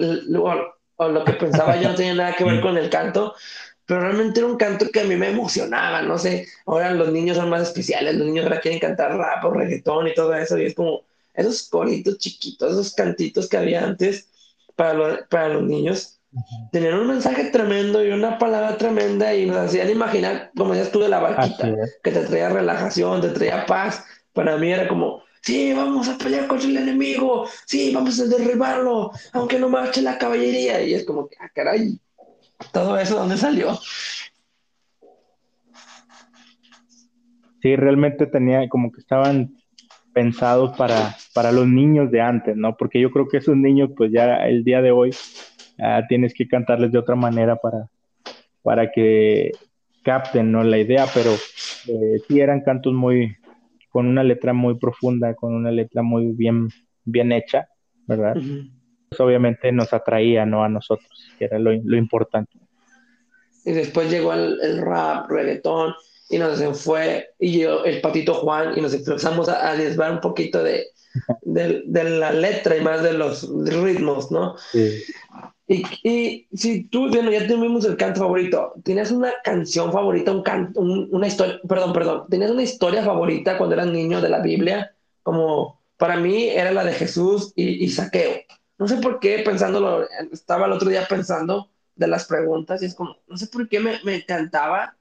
o 0.98 1.08
lo 1.08 1.26
que 1.26 1.34
pensaba 1.34 1.76
yo 1.78 1.90
no 1.90 1.96
tenía 1.96 2.14
nada 2.14 2.36
que 2.36 2.44
ver 2.44 2.62
con 2.62 2.78
el 2.78 2.90
canto, 2.90 3.34
pero 3.86 4.02
realmente 4.02 4.40
era 4.40 4.48
un 4.48 4.58
canto 4.58 4.90
que 4.90 5.02
a 5.02 5.04
mí 5.04 5.16
me 5.16 5.30
emocionaba, 5.30 6.02
no 6.02 6.18
sé, 6.18 6.48
ahora 6.66 6.92
los 6.92 7.12
niños 7.12 7.38
son 7.38 7.50
más 7.50 7.64
especiales, 7.64 8.16
los 8.16 8.28
niños 8.28 8.46
ahora 8.46 8.62
quieren 8.62 8.80
cantar 8.80 9.18
rap 9.18 9.44
o 9.44 9.52
reggaetón 9.52 10.08
y 10.08 10.14
todo 10.14 10.34
eso, 10.34 10.58
y 10.58 10.66
es 10.66 10.76
como 10.76 11.02
esos 11.34 11.68
coritos 11.70 12.18
chiquitos, 12.18 12.72
esos 12.72 12.94
cantitos 12.94 13.50
que 13.50 13.58
había 13.58 13.84
antes 13.84 14.30
para, 14.76 15.26
para 15.28 15.50
los 15.50 15.64
niños, 15.64 16.20
tenían 16.72 16.96
un 16.96 17.08
mensaje 17.08 17.46
tremendo 17.46 18.04
y 18.04 18.10
una 18.10 18.38
palabra 18.38 18.78
tremenda 18.78 19.34
y 19.34 19.46
nos 19.46 19.58
hacían 19.58 19.90
imaginar, 19.90 20.52
como 20.56 20.74
decías 20.74 20.92
tú, 20.92 21.00
de 21.00 21.10
la 21.10 21.20
barquita, 21.20 21.70
que 22.04 22.12
te 22.12 22.22
traía 22.22 22.50
relajación, 22.50 23.22
te 23.22 23.30
traía 23.30 23.66
paz, 23.66 24.06
para 24.34 24.58
mí 24.58 24.72
era 24.72 24.88
como, 24.88 25.23
sí, 25.44 25.74
vamos 25.74 26.08
a 26.08 26.18
pelear 26.18 26.48
contra 26.48 26.68
el 26.68 26.78
enemigo, 26.78 27.48
sí, 27.66 27.92
vamos 27.94 28.20
a 28.20 28.26
derribarlo, 28.26 29.12
aunque 29.34 29.60
no 29.60 29.70
marche 29.70 30.02
la 30.02 30.18
caballería. 30.18 30.82
Y 30.82 30.94
es 30.94 31.06
como 31.06 31.28
que, 31.28 31.36
ah, 31.40 31.50
caray, 31.54 32.00
todo 32.72 32.98
eso, 32.98 33.16
¿dónde 33.16 33.38
salió? 33.38 33.78
Sí, 37.62 37.76
realmente 37.76 38.26
tenía 38.26 38.68
como 38.68 38.92
que 38.92 39.02
estaban 39.02 39.56
pensados 40.14 40.76
para, 40.78 41.16
para 41.34 41.52
los 41.52 41.68
niños 41.68 42.12
de 42.12 42.22
antes, 42.22 42.56
¿no? 42.56 42.76
Porque 42.76 43.00
yo 43.00 43.12
creo 43.12 43.28
que 43.28 43.38
esos 43.38 43.56
niños, 43.56 43.90
pues 43.96 44.12
ya 44.12 44.46
el 44.46 44.64
día 44.64 44.82
de 44.82 44.92
hoy, 44.92 45.12
tienes 46.08 46.34
que 46.34 46.48
cantarles 46.48 46.92
de 46.92 47.00
otra 47.00 47.16
manera 47.16 47.56
para, 47.56 47.90
para 48.62 48.92
que 48.92 49.52
capten, 50.04 50.52
¿no? 50.52 50.64
La 50.64 50.78
idea, 50.78 51.06
pero 51.14 51.32
eh, 51.32 52.20
sí 52.28 52.40
eran 52.40 52.62
cantos 52.62 52.94
muy, 52.94 53.36
con 53.94 54.08
una 54.08 54.24
letra 54.24 54.54
muy 54.54 54.76
profunda, 54.80 55.36
con 55.36 55.54
una 55.54 55.70
letra 55.70 56.02
muy 56.02 56.34
bien, 56.34 56.68
bien 57.06 57.32
hecha, 57.32 57.70
¿verdad? 58.08 58.36
Pues 59.08 59.22
obviamente 59.22 59.72
nos 59.72 59.94
atraía, 59.94 60.48
¿no? 60.48 60.64
A 60.64 60.70
nosotros, 60.70 61.30
que 61.38 61.46
era 61.46 61.60
lo, 61.60 61.72
lo 61.72 61.96
importante. 61.96 62.58
Y 63.64 63.72
después 63.72 64.10
llegó 64.10 64.34
el, 64.34 64.82
rap, 64.82 65.30
reggaetón, 65.30 65.94
y 66.28 66.40
nos 66.40 66.82
fue, 66.82 67.28
y 67.38 67.60
yo, 67.60 67.86
el 67.86 68.02
patito 68.02 68.34
Juan, 68.34 68.76
y 68.76 68.82
nos 68.82 68.96
empezamos 68.96 69.48
a, 69.48 69.70
a 69.70 69.76
desvar 69.76 70.12
un 70.12 70.22
poquito 70.22 70.64
de, 70.64 70.88
de, 71.44 71.84
de, 71.86 72.04
la 72.04 72.34
letra 72.34 72.76
y 72.76 72.82
más 72.82 73.04
de 73.04 73.14
los 73.14 73.48
ritmos, 73.64 74.32
¿no? 74.32 74.56
Sí. 74.72 75.04
Y, 75.74 75.84
y, 76.04 76.48
si 76.56 76.84
tú, 76.84 77.10
bueno, 77.10 77.32
ya 77.32 77.48
tuvimos 77.48 77.84
el 77.86 77.98
canto 77.98 78.20
favorito, 78.20 78.74
¿tienes 78.84 79.10
una 79.10 79.32
canción 79.44 79.92
favorita, 79.92 80.32
un 80.32 80.44
canto, 80.44 80.80
una 80.80 81.26
historia, 81.26 81.60
perdón, 81.68 81.94
perdón, 81.94 82.26
¿tienes 82.30 82.52
una 82.52 82.62
historia 82.62 83.04
favorita 83.04 83.58
cuando 83.58 83.74
eras 83.74 83.88
niño 83.88 84.22
de 84.22 84.30
la 84.30 84.40
Biblia? 84.40 84.96
Como 85.24 85.82
para 85.98 86.18
mí 86.18 86.50
era 86.50 86.72
la 86.72 86.84
de 86.84 86.94
Jesús 86.94 87.54
y, 87.56 87.84
y 87.84 87.90
Saqueo. 87.90 88.42
No 88.78 88.88
sé 88.88 88.98
por 88.98 89.20
qué, 89.20 89.40
pensándolo, 89.40 90.08
estaba 90.32 90.68
el 90.68 90.74
otro 90.74 90.90
día 90.90 91.08
pensando 91.08 91.72
de 91.96 92.08
las 92.08 92.26
preguntas 92.26 92.84
y 92.84 92.86
es 92.86 92.94
como, 92.94 93.16
no 93.28 93.36
sé 93.36 93.48
por 93.48 93.68
qué 93.68 93.80
me, 93.80 94.00
me 94.04 94.18
encantaba 94.18 94.96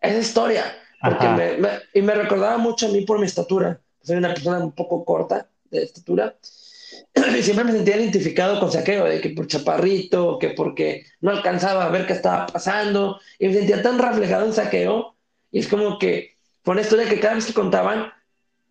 esa 0.00 0.18
historia, 0.18 0.64
porque 1.02 1.28
me, 1.28 1.68
y 1.92 2.00
me 2.00 2.14
recordaba 2.14 2.56
mucho 2.56 2.86
a 2.86 2.90
mí 2.90 3.02
por 3.02 3.18
mi 3.18 3.26
estatura. 3.26 3.78
Soy 4.02 4.16
una 4.16 4.32
persona 4.32 4.58
un 4.58 4.72
poco 4.72 5.04
corta 5.04 5.50
de 5.70 5.82
estatura 5.82 6.34
siempre 7.42 7.64
me 7.64 7.72
sentía 7.72 7.96
identificado 7.96 8.60
con 8.60 8.70
saqueo, 8.70 9.04
de 9.04 9.20
que 9.20 9.30
por 9.30 9.46
chaparrito, 9.46 10.38
que 10.38 10.50
porque 10.50 11.04
no 11.20 11.30
alcanzaba 11.30 11.84
a 11.84 11.90
ver 11.90 12.06
qué 12.06 12.12
estaba 12.12 12.46
pasando, 12.46 13.20
y 13.38 13.48
me 13.48 13.54
sentía 13.54 13.82
tan 13.82 13.98
reflejado 13.98 14.46
en 14.46 14.52
saqueo, 14.52 15.14
y 15.50 15.60
es 15.60 15.68
como 15.68 15.98
que 15.98 16.36
fue 16.62 16.72
una 16.72 16.82
historia 16.82 17.08
que 17.08 17.20
cada 17.20 17.34
vez 17.34 17.46
que 17.46 17.54
contaban, 17.54 18.12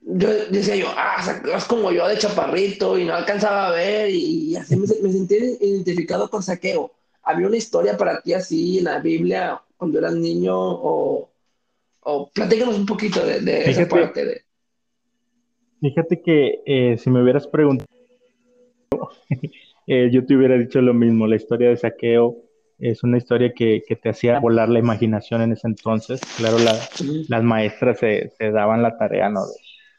yo 0.01 0.29
decía 0.49 0.75
yo, 0.75 0.87
ah, 0.95 1.41
es 1.55 1.65
como 1.65 1.91
yo 1.91 2.07
de 2.07 2.17
chaparrito, 2.17 2.97
y 2.97 3.05
no 3.05 3.13
alcanzaba 3.13 3.67
a 3.67 3.71
ver, 3.71 4.09
y, 4.09 4.55
así 4.55 4.75
me, 4.75 4.87
sentía 4.87 5.39
identificado 5.59 6.29
con 6.29 6.43
saqueo. 6.43 6.91
¿Había 7.23 7.47
una 7.47 7.57
historia 7.57 7.97
para 7.97 8.21
ti 8.21 8.33
así 8.33 8.79
en 8.79 8.85
la 8.85 8.99
Biblia 8.99 9.61
cuando 9.77 9.99
eras 9.99 10.13
niño? 10.13 10.55
O, 10.57 11.29
o 12.01 12.29
platícanos 12.29 12.77
un 12.77 12.85
poquito 12.85 13.23
de, 13.25 13.69
esa 13.69 13.87
parte 13.87 14.25
de... 14.25 14.41
Fíjate 15.81 16.21
que 16.21 16.61
eh, 16.65 16.97
si 16.97 17.09
me 17.09 17.21
hubieras 17.21 17.47
preguntado 17.47 17.98
Eh, 19.91 20.11
yo 20.11 20.23
te 20.23 20.35
hubiera 20.35 20.55
dicho 20.55 20.79
lo 20.81 20.93
mismo, 20.93 21.25
la 21.25 21.35
historia 21.35 21.69
de 21.69 21.75
saqueo 21.75 22.37
es 22.77 23.01
una 23.01 23.17
historia 23.17 23.51
que, 23.55 23.81
te 23.99 24.09
hacía 24.09 24.39
volar 24.39 24.69
la 24.69 24.77
imaginación 24.77 25.41
en 25.41 25.53
ese 25.53 25.67
entonces. 25.67 26.21
Claro, 26.37 26.57
las 26.59 27.43
maestras 27.43 27.97
se, 27.97 28.31
daban 28.39 28.83
la 28.83 28.99
tarea 28.99 29.31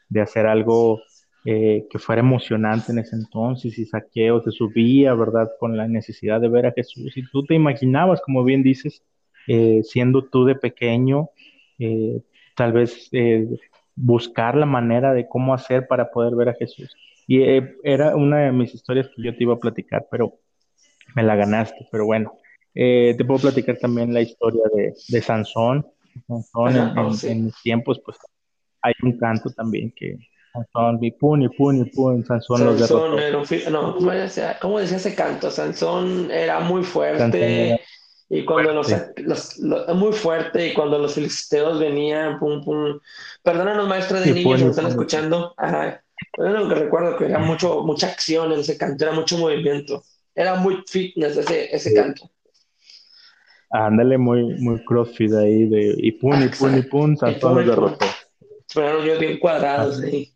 de, 0.07 0.21
hacer 0.21 0.45
algo 0.45 1.01
eh, 1.43 1.87
que 1.89 1.99
fuera 1.99 2.21
emocionante 2.21 2.93
en 2.93 2.99
ese 2.99 3.17
entonces 3.17 3.77
y 3.77 3.83
saqueo 3.83 4.41
se 4.41 4.51
subía, 4.51 5.13
¿verdad? 5.13 5.51
Con 5.59 5.75
la 5.75 5.89
necesidad 5.89 6.39
de 6.39 6.47
ver 6.47 6.67
a 6.67 6.71
Jesús. 6.71 7.17
Y 7.17 7.29
tú 7.29 7.43
te 7.43 7.55
imaginabas, 7.55 8.21
como 8.21 8.45
bien 8.45 8.63
dices, 8.63 9.03
eh, 9.49 9.81
siendo 9.83 10.23
tú 10.23 10.45
de 10.45 10.55
pequeño, 10.55 11.31
tal 12.55 12.71
vez 12.71 13.11
buscar 13.93 14.55
la 14.55 14.65
manera 14.65 15.13
de 15.13 15.27
cómo 15.27 15.53
hacer 15.53 15.85
para 15.85 16.11
poder 16.11 16.35
ver 16.35 16.47
a 16.47 16.53
Jesús. 16.53 16.95
Y 17.31 17.43
eh, 17.43 17.77
era 17.81 18.13
una 18.13 18.39
de 18.39 18.51
mis 18.51 18.75
historias 18.75 19.07
que 19.07 19.23
yo 19.23 19.33
te 19.33 19.43
iba 19.45 19.53
a 19.53 19.57
platicar, 19.57 20.05
pero 20.11 20.37
me 21.15 21.23
la 21.23 21.37
ganaste. 21.37 21.87
Pero 21.89 22.05
bueno, 22.05 22.33
eh, 22.75 23.15
te 23.17 23.23
puedo 23.23 23.39
platicar 23.39 23.77
también 23.77 24.13
la 24.13 24.19
historia 24.19 24.63
de, 24.75 24.93
de 25.07 25.21
Sansón. 25.21 25.87
Sansón 26.27 27.17
en, 27.23 27.45
mis 27.45 27.55
tiempos, 27.61 28.01
pues 28.03 28.17
hay 28.81 28.91
un 29.03 29.17
canto 29.17 29.49
también 29.51 29.93
que 29.95 30.17
Sansón, 30.51 31.01
y 31.01 31.11
pun, 31.11 31.41
y 31.43 31.47
pun, 31.47 31.77
y 31.77 31.85
pun, 31.85 32.25
Sansón, 32.25 32.65
los 32.65 32.81
derrotó. 32.81 33.17
Era 33.17 33.69
no, 33.69 33.95
¿cómo 34.59 34.79
decía 34.79 34.97
ese 34.97 35.15
canto? 35.15 35.49
Sansón 35.49 36.29
era 36.31 36.59
muy 36.59 36.83
fuerte. 36.83 37.79
y 38.27 38.43
cuando 38.43 38.73
los, 38.73 38.93
los, 39.15 39.57
muy 39.95 40.11
fuerte 40.11 40.67
y 40.67 40.73
cuando 40.73 40.99
los 40.99 41.13
filisteos 41.13 41.79
venían, 41.79 42.39
pum, 42.39 42.61
pum. 42.61 42.99
Perdónanos, 43.41 43.87
maestro 43.87 44.19
de 44.19 44.33
niños, 44.33 44.59
si 44.59 44.65
me 44.65 44.71
están 44.71 44.87
escuchando. 44.87 45.53
Ajá 45.55 46.03
lo 46.37 46.69
que 46.69 46.75
recuerdo 46.75 47.17
que 47.17 47.25
era 47.25 47.39
mucho, 47.39 47.83
mucha 47.83 48.07
acción 48.07 48.51
en 48.51 48.59
ese 48.59 48.77
canto, 48.77 49.03
era 49.03 49.13
mucho 49.13 49.37
movimiento. 49.37 50.03
Era 50.33 50.55
muy 50.55 50.83
fitness 50.87 51.37
ese, 51.37 51.75
ese 51.75 51.93
canto. 51.93 52.29
Ándale, 53.69 54.17
muy, 54.17 54.43
muy 54.59 54.83
crossfit 54.83 55.31
ahí 55.33 55.65
de 55.67 55.95
y 55.97 56.11
pum, 56.13 56.41
y 56.41 56.49
pum, 56.49 56.77
y 56.77 56.81
pum, 56.83 57.15
saltó 57.15 57.53
los 57.53 57.65
derrotó. 57.65 58.05
Fueron 58.67 59.05
yo 59.05 59.19
bien 59.19 59.39
cuadrados 59.39 60.01
ahí. 60.01 60.33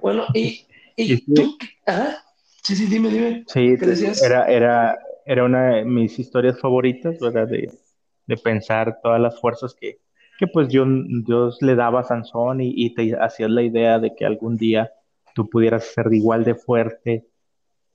Bueno, 0.00 0.26
y, 0.34 0.66
y, 0.96 1.20
tú, 1.34 1.56
ajá. 1.86 2.22
Sí, 2.62 2.76
sí, 2.76 2.86
dime, 2.86 3.10
dime. 3.10 3.44
Sí, 3.46 3.76
¿Qué 3.78 3.86
decías? 3.86 4.22
Era, 4.22 4.46
era, 4.46 4.98
era 5.24 5.44
una 5.44 5.76
de 5.76 5.84
mis 5.84 6.18
historias 6.18 6.58
favoritas, 6.58 7.18
¿verdad? 7.20 7.46
De, 7.46 7.70
de 8.26 8.36
pensar 8.36 8.98
todas 9.02 9.20
las 9.20 9.40
fuerzas 9.40 9.74
que, 9.74 9.98
que 10.38 10.46
pues 10.46 10.68
Dios, 10.68 10.88
Dios 11.26 11.58
le 11.60 11.74
daba 11.74 12.00
a 12.00 12.04
Sansón 12.04 12.60
y, 12.60 12.72
y 12.74 12.94
te 12.94 13.16
hacías 13.20 13.50
la 13.50 13.62
idea 13.62 13.98
de 13.98 14.14
que 14.14 14.26
algún 14.26 14.56
día 14.56 14.92
tú 15.34 15.48
pudieras 15.48 15.84
ser 15.84 16.06
igual 16.12 16.44
de 16.44 16.54
fuerte, 16.54 17.26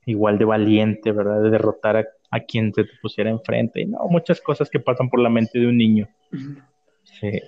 igual 0.05 0.37
de 0.37 0.45
valiente, 0.45 1.11
¿verdad? 1.11 1.41
De 1.41 1.49
derrotar 1.49 1.97
a, 1.97 2.05
a 2.31 2.39
quien 2.39 2.71
te 2.71 2.85
pusiera 3.01 3.29
enfrente. 3.29 3.81
Y 3.81 3.85
no, 3.85 3.99
muchas 4.09 4.41
cosas 4.41 4.69
que 4.69 4.79
pasan 4.79 5.09
por 5.09 5.19
la 5.19 5.29
mente 5.29 5.59
de 5.59 5.67
un 5.67 5.77
niño. 5.77 6.09
Sí. 7.03 7.41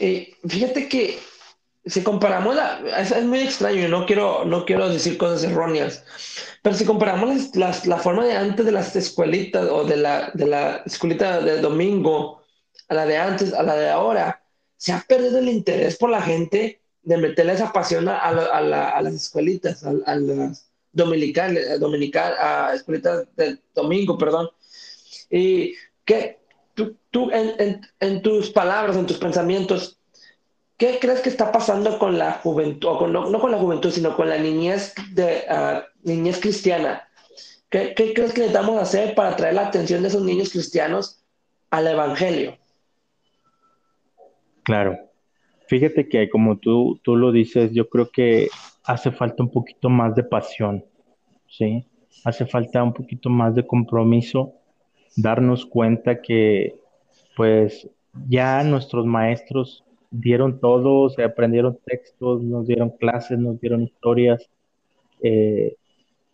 Eh, 0.00 0.34
fíjate 0.46 0.88
que 0.88 1.18
si 1.84 2.02
comparamos 2.02 2.54
la, 2.54 2.80
es, 2.98 3.24
muy 3.24 3.40
extraño, 3.40 3.88
no 3.88 4.06
quiero, 4.06 4.44
no 4.44 4.64
quiero 4.64 4.88
decir 4.88 5.16
cosas 5.16 5.44
erróneas, 5.44 6.04
pero 6.62 6.76
si 6.76 6.84
comparamos 6.84 7.56
las, 7.56 7.86
la 7.86 7.96
forma 7.96 8.26
de 8.26 8.36
antes 8.36 8.66
de 8.66 8.72
las 8.72 8.94
escuelitas 8.94 9.68
o 9.70 9.84
de 9.84 9.96
la, 9.96 10.30
de 10.34 10.46
la 10.46 10.82
escuelita 10.84 11.40
de 11.40 11.60
domingo 11.60 12.37
a 12.88 12.94
la 12.94 13.06
de 13.06 13.16
antes, 13.16 13.52
a 13.52 13.62
la 13.62 13.74
de 13.76 13.90
ahora, 13.90 14.42
se 14.76 14.92
ha 14.92 15.04
perdido 15.06 15.38
el 15.38 15.48
interés 15.48 15.96
por 15.96 16.10
la 16.10 16.22
gente 16.22 16.80
de 17.02 17.16
meterle 17.16 17.52
esa 17.52 17.72
pasión 17.72 18.08
a, 18.08 18.18
a, 18.18 18.60
las 19.02 19.14
escuelitas, 19.14 19.84
a, 19.84 20.16
las 20.16 20.70
dominicales, 20.92 21.80
dominical, 21.80 22.34
a 22.38 22.74
escuelitas 22.74 23.26
de 23.36 23.58
domingo, 23.74 24.18
perdón. 24.18 24.48
Y 25.30 25.74
que 26.04 26.38
tú, 26.74 26.96
tú 27.10 27.30
en, 27.30 28.22
tus 28.22 28.50
palabras, 28.50 28.96
en 28.96 29.06
tus 29.06 29.18
pensamientos, 29.18 29.94
¿Qué 30.78 31.00
crees 31.00 31.18
que 31.22 31.28
está 31.28 31.50
pasando 31.50 31.98
con 31.98 32.18
la 32.18 32.34
juventud, 32.34 32.88
o 32.88 33.08
no, 33.08 33.40
con 33.40 33.50
la 33.50 33.58
juventud, 33.58 33.90
sino 33.90 34.14
con 34.14 34.28
la 34.28 34.38
niñez, 34.38 34.94
de, 35.10 35.44
ah, 35.48 35.84
niñez 36.04 36.38
cristiana? 36.38 37.08
¿Qué, 37.68 37.94
¿Qué, 37.96 38.14
crees 38.14 38.32
que 38.32 38.42
necesitamos 38.42 38.80
hacer 38.80 39.16
para 39.16 39.34
traer 39.34 39.54
la 39.54 39.66
atención 39.66 40.02
de 40.02 40.08
esos 40.08 40.22
niños 40.22 40.50
cristianos 40.50 41.18
al 41.70 41.88
Evangelio? 41.88 42.56
Claro. 44.68 44.98
Fíjate 45.66 46.10
que 46.10 46.28
como 46.28 46.58
tú, 46.58 47.00
tú 47.02 47.16
lo 47.16 47.32
dices, 47.32 47.72
yo 47.72 47.88
creo 47.88 48.10
que 48.10 48.48
hace 48.84 49.10
falta 49.10 49.42
un 49.42 49.50
poquito 49.50 49.88
más 49.88 50.14
de 50.14 50.24
pasión, 50.24 50.84
¿sí? 51.46 51.86
Hace 52.22 52.44
falta 52.44 52.82
un 52.82 52.92
poquito 52.92 53.30
más 53.30 53.54
de 53.54 53.66
compromiso, 53.66 54.52
darnos 55.16 55.64
cuenta 55.64 56.20
que 56.20 56.74
pues 57.34 57.88
ya 58.28 58.62
nuestros 58.62 59.06
maestros 59.06 59.84
dieron 60.10 60.60
todo, 60.60 61.08
se 61.08 61.24
aprendieron 61.24 61.78
textos, 61.86 62.42
nos 62.42 62.66
dieron 62.66 62.90
clases, 62.90 63.38
nos 63.38 63.58
dieron 63.58 63.84
historias. 63.84 64.50
Eh, 65.22 65.76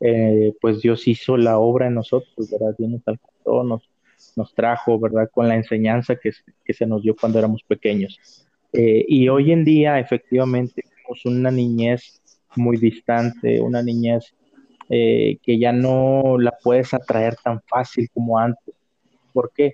eh, 0.00 0.54
pues 0.60 0.82
Dios 0.82 1.06
hizo 1.06 1.36
la 1.36 1.60
obra 1.60 1.86
en 1.86 1.94
nosotros, 1.94 2.50
¿verdad? 2.50 2.74
Dios 2.76 2.90
nos 2.90 3.02
alcanzó, 3.06 3.62
nos, 3.62 3.88
nos 4.36 4.54
trajo, 4.54 4.98
¿verdad? 4.98 5.30
Con 5.32 5.48
la 5.48 5.56
enseñanza 5.56 6.16
que, 6.16 6.32
se 6.72 6.86
nos 6.86 7.02
dio 7.02 7.14
cuando 7.14 7.38
éramos 7.38 7.62
pequeños. 7.62 8.18
Eh, 8.72 9.04
y 9.06 9.28
hoy 9.28 9.52
en 9.52 9.64
día, 9.64 9.98
efectivamente, 9.98 10.82
tenemos 10.82 11.24
una 11.26 11.50
niñez 11.50 12.20
muy 12.56 12.76
distante, 12.76 13.60
una 13.60 13.82
niñez 13.82 14.34
que 14.86 15.58
ya 15.58 15.72
no 15.72 16.36
la 16.38 16.52
puedes 16.62 16.92
atraer 16.92 17.36
tan 17.42 17.60
fácil 17.62 18.08
como 18.12 18.38
antes. 18.38 18.74
¿Por 19.32 19.50
qué? 19.52 19.72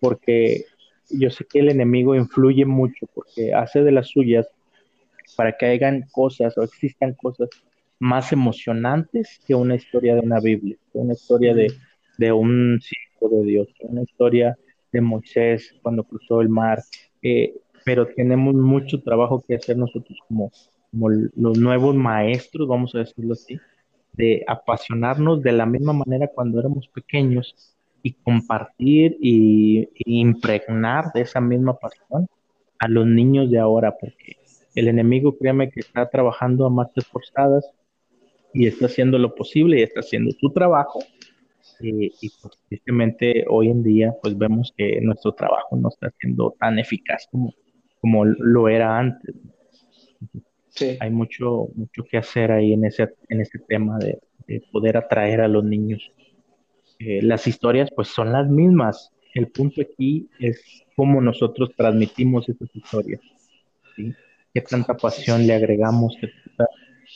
Porque 0.00 0.64
yo 1.10 1.30
sé 1.30 1.44
que 1.44 1.60
el 1.60 1.70
enemigo 1.70 2.14
influye 2.14 2.64
mucho 2.64 3.06
porque 3.14 3.54
hace 3.54 3.82
de 3.82 3.92
las 3.92 4.08
suyas 4.08 4.46
para 5.36 5.56
que 5.56 5.66
hagan 5.66 6.06
cosas 6.12 6.56
o 6.58 6.62
existan 6.62 7.14
cosas 7.14 7.48
más 7.98 8.32
emocionantes 8.32 9.40
que 9.46 9.54
una 9.54 9.74
historia 9.74 10.14
de 10.14 10.20
una 10.20 10.40
Biblia, 10.40 10.76
una 10.92 11.14
historia 11.14 11.54
de, 11.54 11.72
de 12.18 12.32
un 12.32 12.80
de 13.20 13.44
Dios, 13.44 13.68
una 13.80 14.02
historia 14.02 14.56
de 14.92 15.00
Moisés 15.00 15.74
cuando 15.82 16.04
cruzó 16.04 16.40
el 16.40 16.48
mar. 16.48 16.82
Eh, 17.22 17.54
pero 17.84 18.06
tenemos 18.06 18.54
mucho 18.54 19.00
trabajo 19.00 19.44
que 19.46 19.54
hacer 19.54 19.76
nosotros 19.76 20.18
como, 20.26 20.50
los 20.92 21.58
nuevos 21.58 21.94
maestros, 21.94 22.66
vamos 22.66 22.94
a 22.94 22.98
decirlo 22.98 23.34
así, 23.34 23.58
de 24.12 24.44
apasionarnos 24.46 25.42
de 25.42 25.52
la 25.52 25.66
misma 25.66 25.92
manera 25.92 26.28
cuando 26.34 26.58
éramos 26.58 26.88
pequeños 26.88 27.76
y 28.02 28.12
compartir 28.12 29.16
y, 29.20 29.88
impregnar 30.04 31.12
de 31.12 31.20
esa 31.20 31.40
misma 31.40 31.78
pasión 31.78 32.26
a 32.78 32.88
los 32.88 33.06
niños 33.06 33.50
de 33.50 33.58
ahora, 33.58 33.96
porque 34.00 34.36
el 34.74 34.88
enemigo, 34.88 35.36
créeme 35.36 35.70
que 35.70 35.80
está 35.80 36.08
trabajando 36.08 36.66
a 36.66 36.70
marchas 36.70 37.06
forzadas 37.06 37.70
y 38.52 38.66
está 38.66 38.86
haciendo 38.86 39.18
lo 39.18 39.34
posible 39.34 39.78
y 39.78 39.82
está 39.82 40.00
haciendo 40.00 40.32
su 40.32 40.50
trabajo. 40.50 41.00
Y 41.80 42.10
pues 42.42 42.58
tristemente 42.68 43.44
hoy 43.48 43.68
en 43.68 43.82
día 43.82 44.14
pues 44.22 44.36
vemos 44.36 44.72
que 44.76 45.00
nuestro 45.00 45.32
trabajo 45.32 45.76
no 45.76 45.88
está 45.88 46.10
siendo 46.18 46.54
tan 46.58 46.78
eficaz 46.78 47.26
como, 47.30 47.54
como 48.00 48.24
lo 48.24 48.68
era 48.68 48.98
antes. 48.98 49.34
Hay 51.00 51.10
mucho, 51.10 51.68
mucho 51.74 52.04
que 52.04 52.18
hacer 52.18 52.52
ahí 52.52 52.72
en 52.72 52.84
ese, 52.84 53.14
en 53.28 53.40
ese 53.40 53.58
tema 53.60 53.98
de, 53.98 54.18
de 54.46 54.62
poder 54.70 54.96
atraer 54.96 55.40
a 55.40 55.48
los 55.48 55.64
niños 55.64 56.12
eh, 56.98 57.20
las 57.22 57.46
historias 57.46 57.90
pues 57.94 58.08
son 58.08 58.32
las 58.32 58.48
mismas. 58.48 59.12
El 59.34 59.48
punto 59.48 59.82
aquí 59.82 60.28
es 60.38 60.84
cómo 60.94 61.20
nosotros 61.20 61.70
transmitimos 61.76 62.48
esas 62.48 62.74
historias. 62.74 63.20
¿sí? 63.94 64.14
Qué 64.54 64.60
tanta 64.62 64.96
pasión 64.96 65.46
le 65.46 65.54
agregamos, 65.54 66.16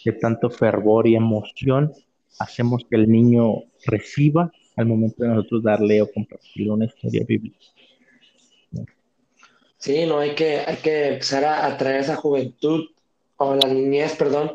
qué, 0.04 0.12
tanto 0.12 0.50
fervor 0.50 1.06
y 1.06 1.14
emoción 1.14 1.92
hacemos 2.38 2.82
que 2.88 2.96
el 2.96 3.10
niño 3.10 3.64
reciba 3.86 4.50
al 4.76 4.86
momento 4.86 5.22
de 5.22 5.30
nosotros 5.30 5.62
darle 5.62 6.00
o 6.02 6.10
compartirle 6.10 6.70
una 6.70 6.86
historia 6.86 7.24
bíblica. 7.26 7.58
Sí, 9.76 10.04
no 10.06 10.18
hay 10.18 10.34
que, 10.34 10.58
hay 10.58 10.76
que 10.76 11.08
empezar 11.08 11.44
a 11.44 11.66
atraer 11.66 12.00
esa 12.00 12.16
juventud 12.16 12.86
o 13.36 13.54
la 13.54 13.68
niñez, 13.68 14.14
perdón, 14.16 14.52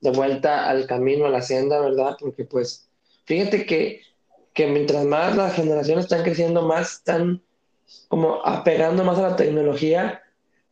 de 0.00 0.10
vuelta 0.12 0.68
al 0.68 0.86
camino, 0.86 1.26
a 1.26 1.30
la 1.30 1.42
senda, 1.42 1.80
¿verdad? 1.80 2.16
Porque 2.20 2.44
pues, 2.44 2.88
fíjate 3.24 3.66
que 3.66 4.02
que 4.58 4.66
mientras 4.66 5.04
más 5.04 5.36
las 5.36 5.54
generaciones 5.54 6.06
están 6.06 6.24
creciendo, 6.24 6.62
más 6.62 6.94
están 6.94 7.40
como 8.08 8.44
apegando 8.44 9.04
más 9.04 9.16
a 9.18 9.30
la 9.30 9.36
tecnología 9.36 10.20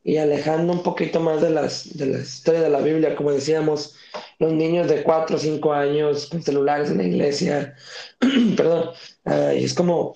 y 0.07 0.19
alejando 0.19 0.73
un 0.73 0.85
poquito 0.85 1.19
más 1.19 1.43
de 1.43 1.51
las 1.51 1.97
de 1.97 2.07
la 2.07 2.19
historia 2.19 2.61
de 2.61 2.71
la 2.71 2.79
Biblia, 2.79 3.17
como 3.17 3.33
decíamos, 3.33 3.97
los 4.39 4.53
niños 4.53 4.87
de 4.87 5.03
4 5.03 5.35
o 5.35 5.39
5 5.39 5.73
años 5.73 6.27
con 6.27 6.45
celulares 6.45 6.93
en 6.93 6.99
la 6.99 7.03
iglesia, 7.03 7.75
perdón, 8.57 8.91
y 9.27 9.65
es 9.65 9.75
como 9.75 10.15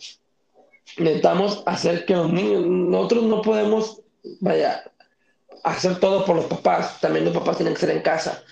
necesitamos 0.97 1.65
hacer 1.67 2.05
que 2.05 2.15
los 2.15 2.33
niños, 2.33 2.65
nosotros 2.67 3.25
no 3.25 3.43
podemos, 3.43 4.01
vaya, 4.39 4.85
hacer 5.65 5.99
todo 5.99 6.25
por 6.25 6.37
los 6.37 6.45
papás, 6.45 7.01
también 7.01 7.25
los 7.25 7.35
papás 7.35 7.57
tienen 7.57 7.75
que 7.75 7.81
ser 7.81 7.91
en 7.91 8.03
casa, 8.03 8.45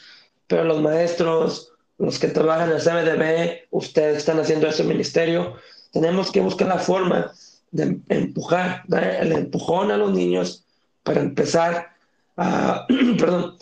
pero 0.48 0.64
los 0.64 0.82
maestros, 0.82 1.72
los 1.98 2.18
que 2.18 2.26
trabajan 2.26 2.70
en 2.70 2.78
el 2.78 2.82
CMDB, 2.82 3.68
ustedes 3.70 4.18
están 4.18 4.40
haciendo 4.40 4.66
ese 4.66 4.82
ministerio, 4.82 5.54
tenemos 5.92 6.32
que 6.32 6.40
buscar 6.40 6.66
la 6.66 6.78
forma 6.78 7.32
de 7.70 8.00
empujar, 8.08 8.82
dar 8.88 9.04
el 9.04 9.30
empujón 9.30 9.92
a 9.92 9.96
los 9.96 10.12
niños 10.12 10.64
para 11.08 11.22
empezar 11.22 11.94
a, 12.36 12.86
perdón, 13.18 13.56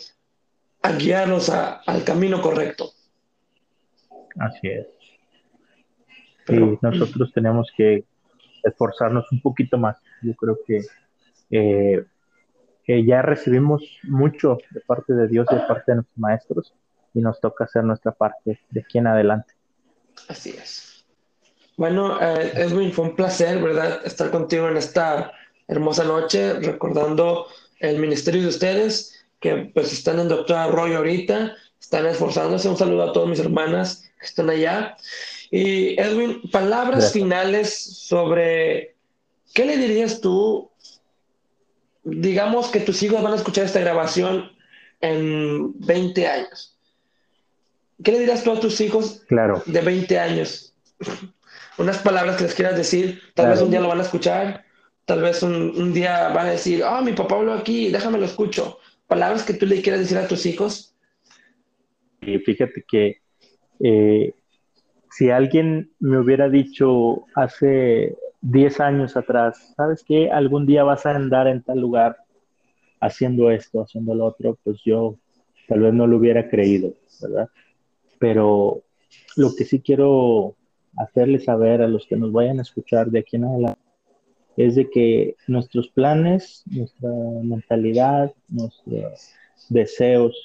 a 0.81 0.91
guiarlos 0.91 1.49
al 1.49 2.03
camino 2.03 2.41
correcto. 2.41 2.91
Así 4.37 4.67
es. 4.67 4.87
y 6.49 6.77
nosotros 6.81 7.31
tenemos 7.33 7.71
que 7.77 8.03
esforzarnos 8.63 9.31
un 9.31 9.41
poquito 9.41 9.77
más. 9.77 9.95
Yo 10.21 10.35
creo 10.35 10.59
que, 10.67 10.81
eh, 11.51 12.05
que 12.83 13.05
ya 13.05 13.21
recibimos 13.21 13.81
mucho 14.03 14.57
de 14.71 14.81
parte 14.81 15.13
de 15.13 15.29
Dios 15.29 15.47
y 15.49 15.55
de 15.55 15.61
parte 15.61 15.83
de 15.93 15.95
nuestros 15.95 16.17
maestros 16.17 16.73
y 17.13 17.21
nos 17.21 17.39
toca 17.39 17.63
hacer 17.63 17.85
nuestra 17.85 18.11
parte 18.11 18.59
de 18.69 18.81
aquí 18.81 18.97
en 18.97 19.07
adelante. 19.07 19.53
Así 20.27 20.49
es. 20.49 21.05
Bueno, 21.77 22.19
eh, 22.19 22.51
Edwin, 22.55 22.91
fue 22.91 23.05
un 23.05 23.15
placer, 23.15 23.63
¿verdad?, 23.63 24.01
estar 24.03 24.31
contigo 24.31 24.67
en 24.67 24.75
esta 24.75 25.31
hermosa 25.67 26.03
noche, 26.03 26.53
recordando 26.53 27.47
el 27.79 27.99
ministerio 27.99 28.41
de 28.41 28.47
ustedes, 28.47 29.25
que 29.39 29.71
pues 29.73 29.93
están 29.93 30.19
en 30.19 30.29
Doctor 30.29 30.57
Arroyo 30.57 30.97
ahorita, 30.97 31.55
están 31.79 32.05
esforzándose. 32.05 32.69
Un 32.69 32.77
saludo 32.77 33.03
a 33.03 33.13
todas 33.13 33.29
mis 33.29 33.39
hermanas 33.39 34.09
que 34.19 34.25
están 34.25 34.49
allá. 34.49 34.97
Y 35.51 35.99
Edwin, 35.99 36.41
palabras 36.51 37.13
finales 37.13 37.79
sobre 37.79 38.95
qué 39.53 39.65
le 39.65 39.77
dirías 39.77 40.19
tú, 40.19 40.69
digamos 42.03 42.67
que 42.67 42.79
tus 42.79 43.01
hijos 43.03 43.21
van 43.21 43.33
a 43.33 43.37
escuchar 43.37 43.65
esta 43.65 43.79
grabación 43.79 44.51
en 45.01 45.79
20 45.79 46.27
años. 46.27 46.77
¿Qué 48.03 48.11
le 48.11 48.19
dirás 48.19 48.43
tú 48.43 48.51
a 48.51 48.59
tus 48.59 48.79
hijos 48.81 49.23
claro. 49.27 49.63
de 49.65 49.81
20 49.81 50.19
años? 50.19 50.73
Unas 51.77 51.99
palabras 51.99 52.37
que 52.37 52.43
les 52.43 52.55
quieras 52.55 52.75
decir, 52.75 53.21
tal 53.35 53.49
vez 53.49 53.61
un 53.61 53.69
día 53.69 53.79
lo 53.79 53.87
van 53.87 53.99
a 53.99 54.03
escuchar, 54.03 54.65
tal 55.07 55.21
vez 55.21 55.41
un, 55.41 55.93
día 55.93 56.27
van 56.29 56.47
a 56.47 56.51
decir, 56.51 56.83
ah, 56.83 57.01
mi 57.01 57.13
papá 57.13 57.37
habló 57.37 57.53
aquí, 57.53 57.89
déjame 57.89 58.17
lo 58.17 58.25
escucho. 58.25 58.77
Palabras 59.07 59.43
que 59.43 59.53
tú 59.53 59.65
le 59.65 59.81
quieras 59.81 60.01
decir 60.01 60.17
a 60.17 60.27
tus 60.27 60.45
hijos. 60.45 60.93
Y 62.19 62.37
fíjate 62.39 62.83
que 62.85 63.21
eh, 63.79 64.33
si 65.09 65.29
alguien 65.29 65.91
me 66.01 66.19
hubiera 66.19 66.49
dicho 66.49 67.23
hace 67.35 68.17
10 68.41 68.79
años 68.81 69.15
atrás, 69.15 69.73
¿sabes 69.77 70.03
qué? 70.05 70.29
Algún 70.29 70.65
día 70.65 70.83
vas 70.83 71.05
a 71.05 71.15
andar 71.15 71.47
en 71.47 71.63
tal 71.63 71.79
lugar 71.79 72.17
haciendo 72.99 73.49
esto, 73.49 73.81
haciendo 73.81 74.13
lo 74.13 74.25
otro, 74.25 74.57
pues 74.61 74.81
yo 74.83 75.15
tal 75.69 75.79
vez 75.79 75.93
no 75.93 76.05
lo 76.05 76.17
hubiera 76.17 76.49
creído, 76.49 76.93
¿verdad? 77.21 77.47
Pero 78.19 78.81
lo 79.37 79.55
que 79.55 79.63
sí 79.63 79.79
quiero 79.79 80.55
hacerles 80.97 81.45
saber 81.45 81.81
a 81.81 81.87
los 81.87 82.05
que 82.07 82.17
nos 82.17 82.33
vayan 82.33 82.59
a 82.59 82.63
escuchar 82.63 83.07
de 83.07 83.19
aquí 83.19 83.37
en 83.37 83.45
adelante 83.45 83.86
es 84.57 84.75
de 84.75 84.89
que 84.89 85.35
nuestros 85.47 85.87
planes, 85.89 86.63
nuestra 86.65 87.09
mentalidad, 87.43 88.33
nuestros 88.49 89.31
deseos, 89.69 90.35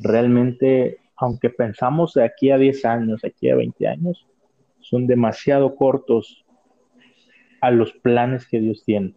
realmente, 0.00 0.98
aunque 1.16 1.50
pensamos 1.50 2.14
de 2.14 2.24
aquí 2.24 2.50
a 2.50 2.58
10 2.58 2.84
años, 2.84 3.24
aquí 3.24 3.48
a 3.48 3.56
20 3.56 3.86
años, 3.86 4.26
son 4.80 5.06
demasiado 5.06 5.76
cortos 5.76 6.44
a 7.60 7.70
los 7.70 7.92
planes 7.92 8.46
que 8.46 8.60
Dios 8.60 8.82
tiene. 8.84 9.14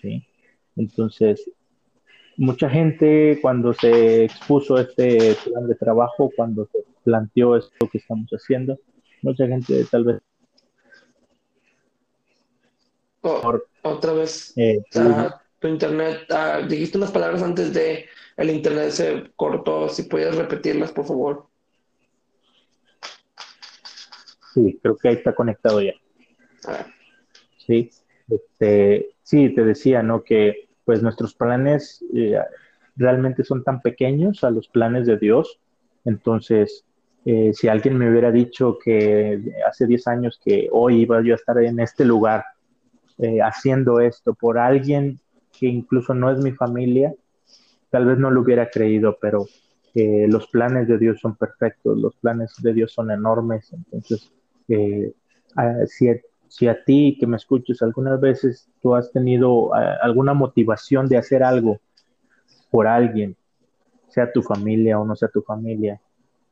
¿sí? 0.00 0.26
Entonces, 0.74 1.48
mucha 2.38 2.70
gente 2.70 3.38
cuando 3.42 3.74
se 3.74 4.24
expuso 4.24 4.78
este 4.78 5.36
plan 5.44 5.68
de 5.68 5.74
trabajo, 5.74 6.30
cuando 6.34 6.66
se 6.66 6.78
planteó 7.04 7.56
esto 7.56 7.86
que 7.90 7.98
estamos 7.98 8.30
haciendo, 8.30 8.78
mucha 9.20 9.46
gente 9.46 9.84
tal 9.90 10.04
vez... 10.04 10.22
Oh, 13.22 13.58
otra 13.82 14.12
vez, 14.12 14.52
eh, 14.56 14.82
tu 15.60 15.68
internet, 15.68 16.26
ah, 16.30 16.60
dijiste 16.68 16.98
unas 16.98 17.12
palabras 17.12 17.42
antes 17.42 17.72
de 17.72 18.06
el 18.36 18.50
internet 18.50 18.90
se 18.90 19.30
cortó, 19.36 19.88
si 19.88 20.04
puedes 20.04 20.34
repetirlas, 20.34 20.90
por 20.90 21.06
favor. 21.06 21.46
Sí, 24.52 24.78
creo 24.82 24.96
que 24.96 25.08
ahí 25.08 25.14
está 25.14 25.34
conectado 25.34 25.80
ya. 25.80 25.94
Sí, 27.58 27.90
este, 28.28 29.10
sí, 29.22 29.54
te 29.54 29.64
decía, 29.64 30.02
¿no? 30.02 30.24
Que 30.24 30.68
pues 30.84 31.00
nuestros 31.02 31.34
planes 31.34 32.04
eh, 32.14 32.38
realmente 32.96 33.44
son 33.44 33.62
tan 33.62 33.80
pequeños 33.80 34.42
a 34.42 34.50
los 34.50 34.68
planes 34.68 35.06
de 35.06 35.16
Dios. 35.16 35.60
Entonces, 36.04 36.84
eh, 37.24 37.52
si 37.54 37.68
alguien 37.68 37.96
me 37.96 38.10
hubiera 38.10 38.32
dicho 38.32 38.78
que 38.84 39.40
hace 39.68 39.86
10 39.86 40.08
años 40.08 40.40
que 40.44 40.68
hoy 40.72 41.02
iba 41.02 41.22
yo 41.22 41.34
a 41.34 41.36
estar 41.36 41.56
en 41.62 41.78
este 41.78 42.04
lugar 42.04 42.44
eh, 43.18 43.40
haciendo 43.40 44.00
esto 44.00 44.34
por 44.34 44.58
alguien 44.58 45.20
que 45.58 45.66
incluso 45.66 46.14
no 46.14 46.30
es 46.30 46.38
mi 46.38 46.52
familia, 46.52 47.14
tal 47.90 48.06
vez 48.06 48.18
no 48.18 48.30
lo 48.30 48.40
hubiera 48.40 48.70
creído, 48.70 49.18
pero 49.20 49.46
los 49.94 50.46
planes 50.46 50.88
de 50.88 50.96
Dios 50.96 51.20
son 51.20 51.36
perfectos, 51.36 51.98
los 51.98 52.16
planes 52.16 52.54
de 52.62 52.72
Dios 52.72 52.92
son 52.94 53.10
enormes. 53.10 53.70
Entonces, 53.74 54.32
si 54.66 56.08
si 56.52 56.68
a 56.68 56.84
ti 56.84 57.16
que 57.18 57.26
me 57.26 57.38
escuches 57.38 57.80
algunas 57.80 58.20
veces 58.20 58.68
tú 58.82 58.94
has 58.94 59.10
tenido 59.10 59.74
eh, 59.74 59.96
alguna 60.02 60.34
motivación 60.34 61.08
de 61.08 61.16
hacer 61.16 61.42
algo 61.42 61.80
por 62.70 62.86
alguien, 62.86 63.36
sea 64.08 64.30
tu 64.30 64.42
familia 64.42 64.98
o 64.98 65.06
no 65.06 65.16
sea 65.16 65.30
tu 65.30 65.40
familia, 65.40 65.98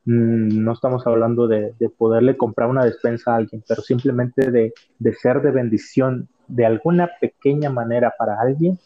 mm, 0.05 0.63
no 0.63 0.73
estamos 0.73 1.05
hablando 1.05 1.47
de, 1.47 1.75
poderle 1.99 2.35
comprar 2.35 2.67
una 2.67 2.83
despensa 2.83 3.33
a 3.33 3.35
alguien, 3.35 3.63
pero 3.67 3.83
simplemente 3.83 4.49
de, 4.49 4.73
de 4.97 5.13
ser 5.13 5.39
de 5.43 5.51
bendición 5.51 6.27
de 6.51 6.65
alguna 6.65 7.09
pequeña 7.19 7.69
manera 7.69 8.13
para 8.17 8.39
alguien, 8.39 8.77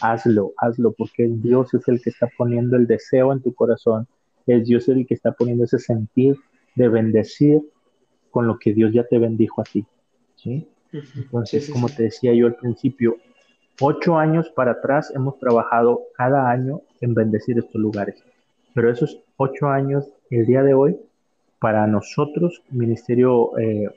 hazlo, 0.00 0.52
hazlo, 0.58 0.92
porque 0.92 1.28
Dios 1.28 1.72
es 1.72 1.86
el 1.88 2.02
que 2.02 2.10
está 2.10 2.28
poniendo 2.36 2.76
el 2.76 2.86
deseo 2.86 3.32
en 3.32 3.40
tu 3.40 3.54
corazón, 3.54 4.06
es 4.46 4.66
Dios 4.66 4.88
el 4.88 5.06
que 5.06 5.14
está 5.14 5.32
poniendo 5.32 5.64
ese 5.64 5.78
sentir 5.78 6.36
de 6.74 6.88
bendecir 6.88 7.62
con 8.30 8.46
lo 8.46 8.58
que 8.58 8.74
Dios 8.74 8.92
ya 8.92 9.04
te 9.04 9.18
bendijo 9.18 9.60
a 9.60 9.64
ti. 9.64 9.86
Entonces, 10.92 11.70
como 11.70 11.88
te 11.88 12.04
decía 12.04 12.34
yo 12.34 12.46
al 12.46 12.56
principio, 12.56 13.16
ocho 13.80 14.18
años 14.18 14.50
para 14.50 14.72
atrás 14.72 15.12
hemos 15.14 15.38
trabajado 15.38 16.02
cada 16.16 16.50
año 16.50 16.82
en 17.00 17.14
bendecir 17.14 17.58
estos 17.58 17.80
lugares, 17.80 18.22
pero 18.74 18.90
esos 18.90 19.22
ocho 19.36 19.68
años, 19.68 20.10
el 20.30 20.46
día 20.46 20.62
de 20.62 20.74
hoy, 20.74 20.98
para 21.60 21.86
nosotros, 21.86 22.62
Ministerio 22.70 23.56
eh, 23.58 23.88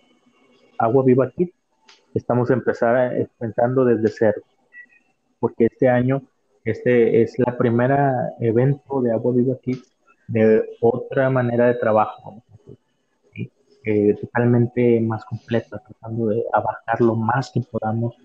Agua 0.78 1.04
Viva 1.04 1.26
aquí, 1.26 1.52
estamos 2.14 2.50
empezar, 2.50 3.16
empezando 3.16 3.86
desde 3.86 4.10
cero, 4.10 4.42
porque 5.40 5.66
este 5.66 5.90
año, 5.90 6.22
este 6.64 7.22
es 7.22 7.38
la 7.40 7.58
primera 7.58 8.34
evento 8.40 9.02
de 9.02 9.12
Agua 9.12 9.34
Viva 9.34 9.56
aquí 9.56 9.82
de 10.28 10.64
otra 10.82 11.30
manera 11.30 11.68
de 11.68 11.76
trabajo, 11.76 12.44
eh, 13.86 14.16
totalmente 14.20 15.00
más 15.00 15.24
completa, 15.24 15.80
tratando 15.80 16.28
de 16.28 16.44
abarcar 16.52 17.00
lo 17.00 17.16
más 17.16 17.52
que 17.54 17.62
podamos, 17.62 18.16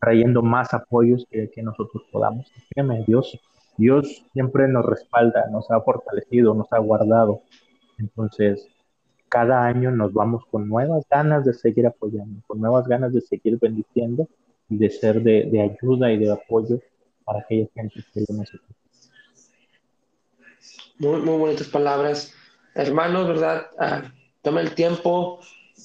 trayendo 0.00 0.40
más 0.42 0.72
apoyos 0.72 1.26
que, 1.30 1.62
nosotros 1.62 2.04
podamos. 2.10 2.50
Dios, 3.06 3.38
Dios 3.76 4.24
siempre 4.32 4.66
nos 4.68 4.86
respalda, 4.86 5.46
nos 5.50 5.70
ha 5.70 5.78
fortalecido, 5.82 6.54
nos 6.54 6.72
ha 6.72 6.78
guardado. 6.78 7.42
Entonces, 7.98 8.66
cada 9.32 9.64
año 9.64 9.90
nos 9.90 10.12
vamos 10.12 10.44
con 10.50 10.68
nuevas 10.68 11.06
ganas 11.08 11.46
de 11.46 11.54
seguir 11.54 11.86
apoyando, 11.86 12.42
con 12.46 12.60
nuevas 12.60 12.86
ganas 12.86 13.14
de 13.14 13.22
seguir 13.22 13.58
bendiciendo 13.58 14.28
y 14.68 14.76
de 14.76 14.90
ser 14.90 15.22
de, 15.22 15.48
de 15.50 15.62
ayuda 15.62 16.12
y 16.12 16.18
de 16.18 16.30
apoyo 16.30 16.78
para 17.24 17.38
aquella 17.38 17.66
gente 17.74 18.04
que 18.12 18.20
lo 18.28 18.36
necesita. 18.36 18.74
Muy, 20.98 21.22
muy 21.22 21.38
bonitas 21.38 21.66
palabras. 21.68 22.34
Hermanos, 22.74 23.26
¿verdad? 23.26 23.68
Ah, 23.78 24.02
toma 24.42 24.60
el 24.60 24.74
tiempo, 24.74 25.40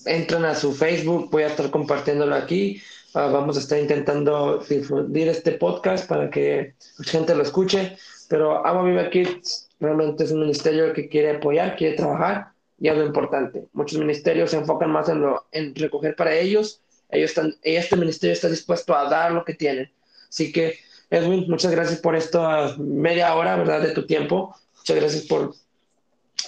entran 0.06 0.44
a 0.44 0.54
su 0.54 0.74
Facebook, 0.74 1.30
voy 1.32 1.44
a 1.44 1.48
estar 1.48 1.72
compartiéndolo 1.72 2.36
aquí. 2.36 2.82
Ah, 3.14 3.30
vamos 3.32 3.56
a 3.56 3.62
estar 3.62 3.80
intentando 3.80 4.58
difundir 4.58 5.30
este 5.30 5.54
podcast 5.54 6.06
para 6.10 6.30
que 6.30 6.74
la 6.98 7.06
gente 7.06 7.34
lo 7.34 7.44
escuche. 7.44 7.96
Pero 8.28 8.68
Amo 8.68 8.84
Viva 8.84 9.10
Kids 9.10 9.70
realmente 9.80 10.26
es 10.26 10.34
un 10.34 10.42
ministerio 10.42 10.92
que 10.92 11.08
quiere 11.08 11.38
apoyar, 11.38 11.78
quiere 11.78 11.96
trabajar 11.96 12.57
y 12.80 12.88
es 12.88 12.98
lo 12.98 13.06
importante. 13.06 13.66
Muchos 13.74 14.00
ministerios 14.00 14.52
se 14.52 14.58
enfocan 14.58 14.92
más 14.92 15.10
en, 15.10 15.22
lo, 15.22 15.48
en 15.52 15.74
recoger 15.76 16.16
para 16.16 16.36
ellos. 16.36 16.82
Ellos 17.10 17.32
están, 17.32 17.56
este 17.64 17.96
ministerio 17.96 18.34
está 18.34 18.50
dispuesto 18.50 18.96
a 18.96 19.10
dar 19.10 19.32
lo 19.32 19.44
que 19.46 19.54
tienen. 19.54 19.92
Así 20.30 20.52
que, 20.52 20.80
Edwin, 21.10 21.46
muchas 21.50 21.72
gracias 21.72 22.00
por 22.00 22.16
esta 22.16 22.76
media 22.78 23.34
hora, 23.36 23.56
¿verdad?, 23.56 23.82
de 23.82 23.92
tu 23.92 24.06
tiempo. 24.06 24.56
Muchas 24.78 24.96
gracias 24.98 25.24
por 25.26 25.54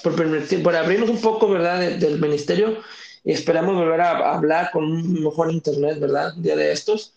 por, 0.04 0.16
por 0.64 0.76
abrirnos 0.76 1.10
un 1.10 1.22
poco, 1.22 1.50
¿verdad?, 1.50 1.98
del 1.98 2.20
ministerio 2.20 2.78
y 3.24 3.32
esperamos 3.34 3.76
volver 3.76 4.02
a, 4.02 4.34
hablar 4.34 4.72
con 4.72 4.86
un 4.86 5.24
mejor 5.24 5.52
internet, 5.52 6.00
¿verdad?, 6.00 6.36
un 6.36 6.44
día 6.44 6.56
de 6.56 6.72
estos. 6.72 7.14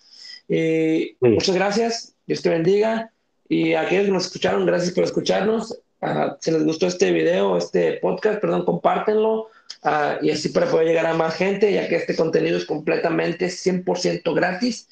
Muchas 1.21 1.55
gracias, 1.55 2.15
Dios 2.27 2.43
te 2.43 2.51
bendiga. 2.51 3.13
Y 3.49 3.75
a 3.75 3.83
aquellos 3.83 4.07
que 4.07 4.13
nos 4.13 4.27
escucharon, 4.27 4.65
gracias 4.65 4.95
por 4.95 5.05
escucharnos. 5.05 5.79
Uh, 6.03 6.35
si 6.41 6.51
les 6.51 6.65
gustó 6.65 6.89
este 6.89 7.13
video, 7.13 7.57
este 7.57 7.99
podcast, 8.03 8.41
perdón, 8.41 8.65
compártenlo 8.65 9.43
uh, 9.85 10.21
y 10.21 10.33
así 10.33 10.49
para 10.49 10.67
poder 10.67 10.89
llegar 10.89 11.07
a 11.07 11.15
más 11.15 11.35
gente, 11.37 11.73
ya 11.73 11.89
que 11.89 11.95
este 11.95 12.17
contenido 12.17 12.57
es 12.57 12.65
completamente 12.67 13.47
100% 13.47 14.35
gratis. 14.35 14.89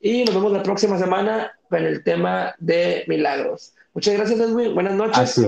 Y 0.00 0.24
nos 0.24 0.34
vemos 0.34 0.52
la 0.52 0.62
próxima 0.62 0.98
semana 0.98 1.52
con 1.68 1.84
el 1.84 2.02
tema 2.02 2.54
de 2.58 3.04
milagros. 3.08 3.74
Muchas 3.92 4.14
gracias, 4.14 4.40
Edwin. 4.40 4.74
Buenas 4.74 4.94
noches. 4.94 5.40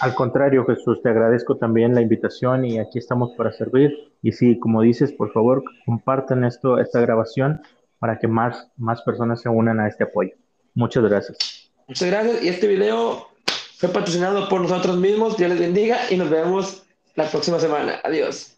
Al 0.00 0.14
contrario, 0.14 0.66
Jesús, 0.66 1.00
te 1.00 1.08
agradezco 1.08 1.56
también 1.56 1.94
la 1.94 2.00
invitación 2.00 2.64
y 2.64 2.80
aquí 2.80 2.98
estamos 2.98 3.32
para 3.36 3.52
servir. 3.52 3.92
Y 4.20 4.32
sí, 4.32 4.58
como 4.58 4.82
dices, 4.82 5.12
por 5.12 5.32
favor, 5.32 5.62
compartan 5.86 6.44
esto, 6.44 6.78
esta 6.78 7.00
grabación 7.00 7.62
para 8.00 8.18
que 8.18 8.26
más, 8.26 8.68
más 8.76 9.00
personas 9.02 9.40
se 9.40 9.48
unan 9.48 9.78
a 9.78 9.86
este 9.86 10.04
apoyo. 10.04 10.34
Muchas 10.74 11.04
gracias. 11.04 11.70
Muchas 11.86 12.10
gracias. 12.10 12.42
Y 12.42 12.48
este 12.48 12.66
video 12.66 13.31
fue 13.82 13.90
patrocinado 13.90 14.48
por 14.48 14.60
nosotros 14.60 14.96
mismos. 14.96 15.36
Dios 15.36 15.50
les 15.50 15.58
bendiga 15.58 15.98
y 16.08 16.16
nos 16.16 16.30
vemos 16.30 16.84
la 17.16 17.28
próxima 17.28 17.58
semana. 17.58 18.00
Adiós. 18.04 18.51